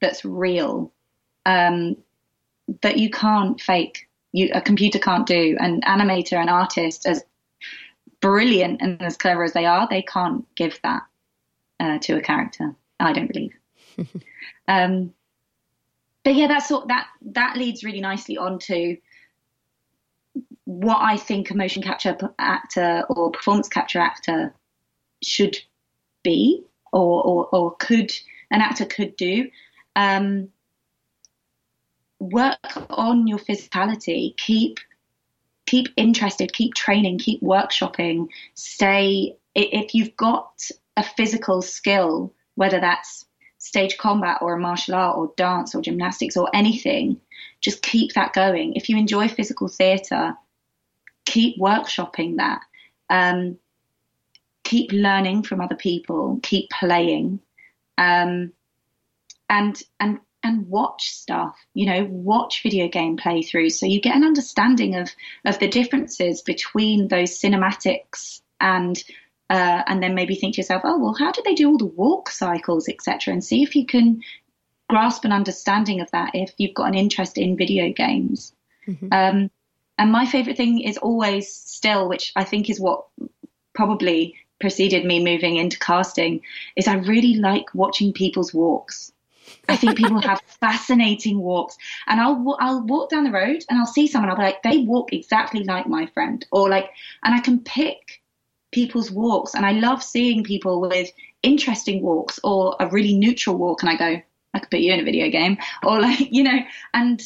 that's 0.00 0.24
real 0.24 0.92
um, 1.46 1.96
that 2.82 2.98
you 2.98 3.10
can't 3.10 3.60
fake. 3.60 4.08
You 4.32 4.50
a 4.54 4.60
computer 4.60 4.98
can't 4.98 5.26
do. 5.26 5.56
An 5.58 5.80
animator, 5.82 6.40
an 6.40 6.48
artist, 6.48 7.06
as 7.06 7.22
brilliant 8.20 8.80
and 8.80 9.00
as 9.02 9.16
clever 9.16 9.44
as 9.44 9.52
they 9.52 9.66
are, 9.66 9.86
they 9.88 10.02
can't 10.02 10.44
give 10.54 10.78
that 10.82 11.02
uh, 11.78 11.98
to 11.98 12.16
a 12.16 12.20
character. 12.20 12.74
I 12.98 13.12
don't 13.12 13.32
believe. 13.32 13.52
um, 14.68 15.12
but 16.22 16.34
yeah, 16.34 16.46
that's 16.46 16.68
sort 16.68 16.88
that 16.88 17.06
that 17.22 17.56
leads 17.56 17.82
really 17.82 18.00
nicely 18.00 18.36
on 18.36 18.58
to 18.60 18.96
what 20.64 20.98
I 21.00 21.16
think 21.16 21.50
a 21.50 21.56
motion 21.56 21.82
capture 21.82 22.16
actor 22.38 23.04
or 23.08 23.30
performance 23.30 23.68
capture 23.68 23.98
actor 23.98 24.54
should 25.22 25.56
be, 26.22 26.62
or 26.92 27.22
or, 27.24 27.48
or 27.54 27.76
could 27.76 28.12
an 28.50 28.60
actor 28.60 28.84
could 28.84 29.16
do. 29.16 29.48
Um, 29.96 30.50
work 32.18 32.58
on 32.90 33.26
your 33.26 33.38
physicality. 33.38 34.36
Keep 34.36 34.78
keep 35.70 35.88
interested. 35.96 36.52
Keep 36.52 36.74
training. 36.74 37.18
Keep 37.18 37.42
workshopping. 37.42 38.28
Stay. 38.54 39.36
If 39.54 39.94
you've 39.94 40.16
got 40.16 40.68
a 40.96 41.04
physical 41.04 41.62
skill, 41.62 42.34
whether 42.56 42.80
that's 42.80 43.24
stage 43.58 43.96
combat 43.98 44.38
or 44.40 44.54
a 44.54 44.58
martial 44.58 44.94
art 44.94 45.16
or 45.16 45.32
dance 45.36 45.74
or 45.74 45.82
gymnastics 45.82 46.36
or 46.36 46.50
anything, 46.54 47.20
just 47.60 47.82
keep 47.82 48.14
that 48.14 48.32
going. 48.32 48.74
If 48.74 48.88
you 48.88 48.96
enjoy 48.96 49.28
physical 49.28 49.68
theatre, 49.68 50.34
keep 51.24 51.58
workshopping 51.58 52.36
that. 52.38 52.62
Um, 53.08 53.58
keep 54.64 54.90
learning 54.92 55.44
from 55.44 55.60
other 55.60 55.76
people. 55.76 56.40
Keep 56.42 56.70
playing, 56.70 57.40
um, 57.96 58.52
and 59.48 59.80
and 60.00 60.18
and 60.42 60.68
watch 60.68 61.10
stuff. 61.10 61.56
You 61.74 61.86
know, 61.86 62.08
watch 62.10 62.62
video 62.62 62.88
game 62.88 63.16
playthroughs 63.16 63.72
so 63.72 63.86
you 63.86 64.00
get 64.00 64.16
an 64.16 64.24
understanding 64.24 64.96
of 64.96 65.10
of 65.44 65.58
the 65.58 65.68
differences 65.68 66.42
between 66.42 67.08
those 67.08 67.38
cinematics 67.38 68.40
and 68.60 69.02
uh, 69.50 69.82
and 69.86 70.02
then 70.02 70.14
maybe 70.14 70.36
think 70.36 70.54
to 70.54 70.60
yourself, 70.60 70.82
oh 70.84 70.98
well, 70.98 71.16
how 71.18 71.32
do 71.32 71.42
they 71.44 71.54
do 71.54 71.68
all 71.68 71.78
the 71.78 71.84
walk 71.84 72.30
cycles, 72.30 72.88
etc., 72.88 73.32
and 73.32 73.44
see 73.44 73.62
if 73.62 73.74
you 73.74 73.84
can 73.84 74.22
grasp 74.88 75.24
an 75.24 75.32
understanding 75.32 76.00
of 76.00 76.10
that 76.12 76.30
if 76.34 76.52
you've 76.56 76.74
got 76.74 76.88
an 76.88 76.94
interest 76.94 77.36
in 77.36 77.56
video 77.56 77.92
games. 77.92 78.52
Mm-hmm. 78.86 79.08
Um, 79.12 79.50
and 79.98 80.12
my 80.12 80.24
favorite 80.24 80.56
thing 80.56 80.80
is 80.80 80.98
always 80.98 81.52
still, 81.52 82.08
which 82.08 82.32
I 82.34 82.44
think 82.44 82.70
is 82.70 82.80
what 82.80 83.06
probably 83.74 84.36
preceded 84.60 85.04
me 85.04 85.22
moving 85.22 85.56
into 85.56 85.78
casting, 85.78 86.42
is 86.76 86.88
I 86.88 86.94
really 86.94 87.34
like 87.34 87.74
watching 87.74 88.12
people's 88.12 88.54
walks. 88.54 89.12
I 89.68 89.76
think 89.76 89.96
people 89.96 90.20
have 90.20 90.40
fascinating 90.60 91.40
walks, 91.40 91.76
and 92.06 92.20
I'll 92.20 92.56
I'll 92.60 92.82
walk 92.86 93.10
down 93.10 93.24
the 93.24 93.30
road 93.30 93.64
and 93.68 93.78
I'll 93.78 93.86
see 93.86 94.06
someone. 94.06 94.30
I'll 94.30 94.36
be 94.36 94.42
like, 94.42 94.62
they 94.62 94.78
walk 94.78 95.12
exactly 95.12 95.64
like 95.64 95.86
my 95.86 96.06
friend, 96.06 96.44
or 96.52 96.68
like, 96.68 96.90
and 97.24 97.34
I 97.34 97.40
can 97.40 97.60
pick 97.60 98.22
people's 98.72 99.10
walks, 99.10 99.54
and 99.54 99.64
I 99.64 99.72
love 99.72 100.02
seeing 100.02 100.44
people 100.44 100.80
with 100.80 101.10
interesting 101.42 102.02
walks 102.02 102.38
or 102.44 102.76
a 102.80 102.88
really 102.88 103.14
neutral 103.14 103.56
walk, 103.56 103.82
and 103.82 103.90
I 103.90 103.96
go, 103.96 104.22
I 104.54 104.58
could 104.58 104.70
put 104.70 104.80
you 104.80 104.92
in 104.92 105.00
a 105.00 105.04
video 105.04 105.30
game, 105.30 105.58
or 105.82 106.00
like 106.00 106.20
you 106.30 106.42
know, 106.42 106.58
and 106.94 107.22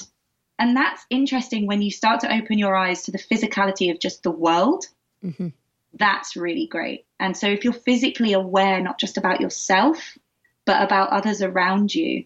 and 0.58 0.76
that's 0.76 1.04
interesting 1.10 1.66
when 1.66 1.82
you 1.82 1.90
start 1.90 2.20
to 2.20 2.32
open 2.32 2.58
your 2.58 2.76
eyes 2.76 3.02
to 3.02 3.12
the 3.12 3.18
physicality 3.18 3.90
of 3.90 3.98
just 3.98 4.22
the 4.22 4.30
world. 4.30 4.86
Mm-hmm. 5.24 5.48
That's 5.94 6.36
really 6.36 6.66
great. 6.66 7.06
And 7.20 7.36
so 7.36 7.46
if 7.48 7.64
you're 7.64 7.72
physically 7.72 8.32
aware, 8.32 8.80
not 8.80 8.98
just 8.98 9.16
about 9.16 9.40
yourself, 9.40 10.18
but 10.66 10.82
about 10.82 11.10
others 11.10 11.42
around 11.42 11.94
you, 11.94 12.24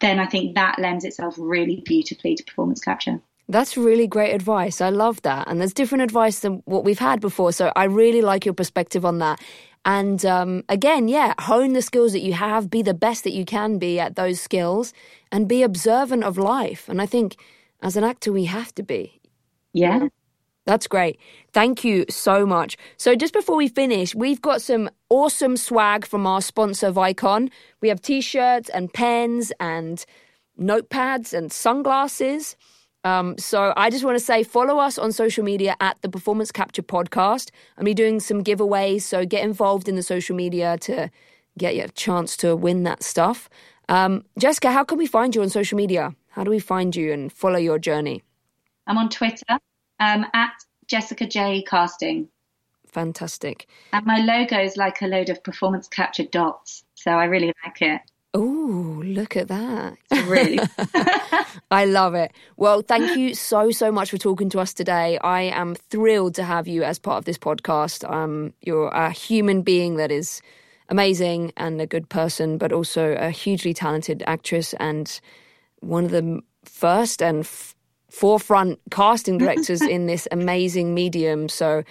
then 0.00 0.18
I 0.18 0.26
think 0.26 0.54
that 0.54 0.78
lends 0.78 1.04
itself 1.04 1.34
really 1.38 1.82
beautifully 1.84 2.34
to 2.34 2.44
performance 2.44 2.80
capture. 2.80 3.20
That's 3.48 3.76
really 3.76 4.06
great 4.06 4.34
advice. 4.34 4.80
I 4.80 4.88
love 4.88 5.20
that. 5.22 5.48
And 5.48 5.60
there's 5.60 5.74
different 5.74 6.02
advice 6.02 6.40
than 6.40 6.62
what 6.64 6.84
we've 6.84 6.98
had 6.98 7.20
before. 7.20 7.52
So 7.52 7.72
I 7.76 7.84
really 7.84 8.22
like 8.22 8.44
your 8.44 8.54
perspective 8.54 9.04
on 9.04 9.18
that. 9.18 9.40
And 9.84 10.24
um, 10.24 10.62
again, 10.68 11.08
yeah, 11.08 11.34
hone 11.40 11.72
the 11.72 11.82
skills 11.82 12.12
that 12.12 12.20
you 12.20 12.34
have, 12.34 12.70
be 12.70 12.82
the 12.82 12.94
best 12.94 13.24
that 13.24 13.32
you 13.32 13.44
can 13.44 13.78
be 13.78 13.98
at 13.98 14.14
those 14.14 14.40
skills, 14.40 14.92
and 15.32 15.48
be 15.48 15.62
observant 15.62 16.22
of 16.22 16.38
life. 16.38 16.88
And 16.88 17.02
I 17.02 17.06
think 17.06 17.36
as 17.82 17.96
an 17.96 18.04
actor, 18.04 18.32
we 18.32 18.44
have 18.44 18.72
to 18.76 18.82
be. 18.82 19.20
Yeah. 19.72 20.08
That's 20.64 20.86
great. 20.86 21.18
Thank 21.52 21.82
you 21.82 22.04
so 22.08 22.46
much. 22.46 22.76
So, 22.96 23.16
just 23.16 23.32
before 23.32 23.56
we 23.56 23.68
finish, 23.68 24.14
we've 24.14 24.40
got 24.40 24.62
some 24.62 24.90
awesome 25.10 25.56
swag 25.56 26.06
from 26.06 26.26
our 26.26 26.40
sponsor, 26.40 26.92
Vicon. 26.92 27.50
We 27.80 27.88
have 27.88 28.00
t 28.00 28.20
shirts 28.20 28.68
and 28.68 28.92
pens 28.92 29.52
and 29.58 30.04
notepads 30.58 31.32
and 31.32 31.50
sunglasses. 31.52 32.56
Um, 33.04 33.36
so 33.36 33.72
I 33.76 33.90
just 33.90 34.04
want 34.04 34.16
to 34.16 34.24
say 34.24 34.44
follow 34.44 34.78
us 34.78 34.96
on 34.96 35.10
social 35.10 35.42
media 35.42 35.74
at 35.80 36.00
the 36.02 36.08
Performance 36.08 36.52
Capture 36.52 36.82
Podcast. 36.82 37.50
I'll 37.76 37.84
be 37.84 37.94
doing 37.94 38.20
some 38.20 38.44
giveaways, 38.44 39.02
so 39.02 39.26
get 39.26 39.42
involved 39.42 39.88
in 39.88 39.96
the 39.96 40.04
social 40.04 40.36
media 40.36 40.78
to 40.82 41.10
get 41.58 41.74
you 41.74 41.82
a 41.82 41.88
chance 41.88 42.36
to 42.38 42.54
win 42.54 42.84
that 42.84 43.02
stuff. 43.02 43.50
Um, 43.88 44.24
Jessica, 44.38 44.70
how 44.70 44.84
can 44.84 44.98
we 44.98 45.06
find 45.06 45.34
you 45.34 45.42
on 45.42 45.48
social 45.48 45.76
media? 45.76 46.14
How 46.28 46.44
do 46.44 46.50
we 46.50 46.60
find 46.60 46.94
you 46.94 47.12
and 47.12 47.32
follow 47.32 47.58
your 47.58 47.80
journey? 47.80 48.22
I'm 48.86 48.98
on 48.98 49.08
Twitter 49.08 49.58
um, 50.02 50.26
at 50.34 50.52
Jessica 50.88 51.26
J 51.26 51.62
Casting. 51.62 52.28
Fantastic. 52.88 53.68
And 53.92 54.04
my 54.04 54.18
logo 54.18 54.60
is 54.60 54.76
like 54.76 55.00
a 55.00 55.06
load 55.06 55.30
of 55.30 55.42
performance 55.42 55.88
capture 55.88 56.24
dots, 56.24 56.84
so 56.94 57.12
I 57.12 57.24
really 57.24 57.52
like 57.64 57.80
it. 57.80 58.00
Oh, 58.34 59.02
look 59.04 59.36
at 59.36 59.48
that. 59.48 59.96
Really. 60.26 60.58
I 61.70 61.84
love 61.84 62.14
it. 62.14 62.32
Well, 62.56 62.82
thank 62.82 63.16
you 63.16 63.34
so, 63.34 63.70
so 63.70 63.92
much 63.92 64.10
for 64.10 64.18
talking 64.18 64.48
to 64.50 64.60
us 64.60 64.72
today. 64.72 65.18
I 65.18 65.42
am 65.42 65.74
thrilled 65.74 66.34
to 66.36 66.44
have 66.44 66.66
you 66.66 66.82
as 66.82 66.98
part 66.98 67.18
of 67.18 67.24
this 67.26 67.38
podcast. 67.38 68.10
Um, 68.10 68.54
you're 68.62 68.88
a 68.88 69.10
human 69.10 69.62
being 69.62 69.96
that 69.96 70.10
is 70.10 70.40
amazing 70.88 71.52
and 71.56 71.80
a 71.80 71.86
good 71.86 72.08
person, 72.08 72.56
but 72.58 72.72
also 72.72 73.14
a 73.18 73.30
hugely 73.30 73.74
talented 73.74 74.22
actress 74.26 74.74
and 74.74 75.20
one 75.80 76.04
of 76.06 76.10
the 76.10 76.40
first 76.64 77.22
and 77.22 77.40
f- 77.40 77.74
forefront 78.12 78.78
casting 78.90 79.38
directors 79.42 79.82
in 79.82 80.06
this 80.06 80.28
amazing 80.30 80.94
medium. 80.94 81.48
So 81.48 81.82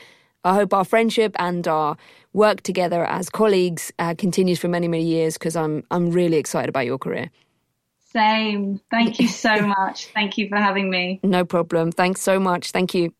I 0.43 0.53
hope 0.53 0.73
our 0.73 0.85
friendship 0.85 1.35
and 1.39 1.67
our 1.67 1.97
work 2.33 2.61
together 2.61 3.03
as 3.03 3.29
colleagues 3.29 3.91
uh, 3.99 4.15
continues 4.17 4.59
for 4.59 4.67
many, 4.67 4.87
many 4.87 5.03
years 5.03 5.37
because 5.37 5.55
I'm 5.55 5.83
I'm 5.91 6.11
really 6.11 6.37
excited 6.37 6.69
about 6.69 6.85
your 6.85 6.97
career. 6.97 7.29
Same. 8.13 8.79
Thank 8.89 9.19
you 9.19 9.27
so 9.27 9.55
much. 9.79 10.07
Thank 10.13 10.37
you 10.37 10.47
for 10.49 10.57
having 10.57 10.89
me. 10.89 11.19
No 11.23 11.43
problem. 11.45 11.91
Thanks 11.91 12.21
so 12.21 12.39
much. 12.39 12.71
Thank 12.71 12.93
you. 12.93 13.13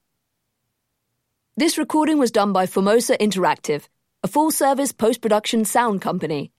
This 1.58 1.78
recording 1.78 2.18
was 2.18 2.32
done 2.32 2.54
by 2.54 2.66
Formosa 2.66 3.18
Interactive, 3.18 3.88
a 4.24 4.28
full 4.28 4.52
service 4.52 4.92
post 4.92 5.22
production 5.22 5.66
sound 5.66 6.02
company. 6.02 6.52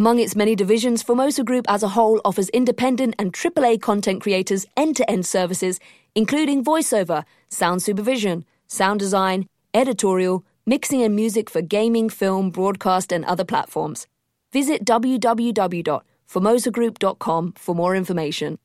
Among 0.00 0.18
its 0.18 0.34
many 0.34 0.56
divisions, 0.56 1.02
Formosa 1.02 1.44
Group 1.44 1.66
as 1.68 1.82
a 1.82 1.88
whole 1.88 2.22
offers 2.24 2.48
independent 2.54 3.14
and 3.18 3.34
AAA 3.34 3.82
content 3.82 4.22
creators 4.22 4.64
end 4.74 4.96
to 4.96 5.10
end 5.10 5.26
services, 5.26 5.78
including 6.14 6.64
voiceover, 6.64 7.26
sound 7.50 7.82
supervision, 7.82 8.46
sound 8.66 8.98
design, 8.98 9.46
editorial, 9.74 10.42
mixing 10.64 11.02
and 11.02 11.14
music 11.14 11.50
for 11.50 11.60
gaming, 11.60 12.08
film, 12.08 12.50
broadcast, 12.50 13.12
and 13.12 13.26
other 13.26 13.44
platforms. 13.44 14.06
Visit 14.54 14.86
www.formosagroup.com 14.86 17.52
for 17.58 17.74
more 17.74 17.94
information. 17.94 18.58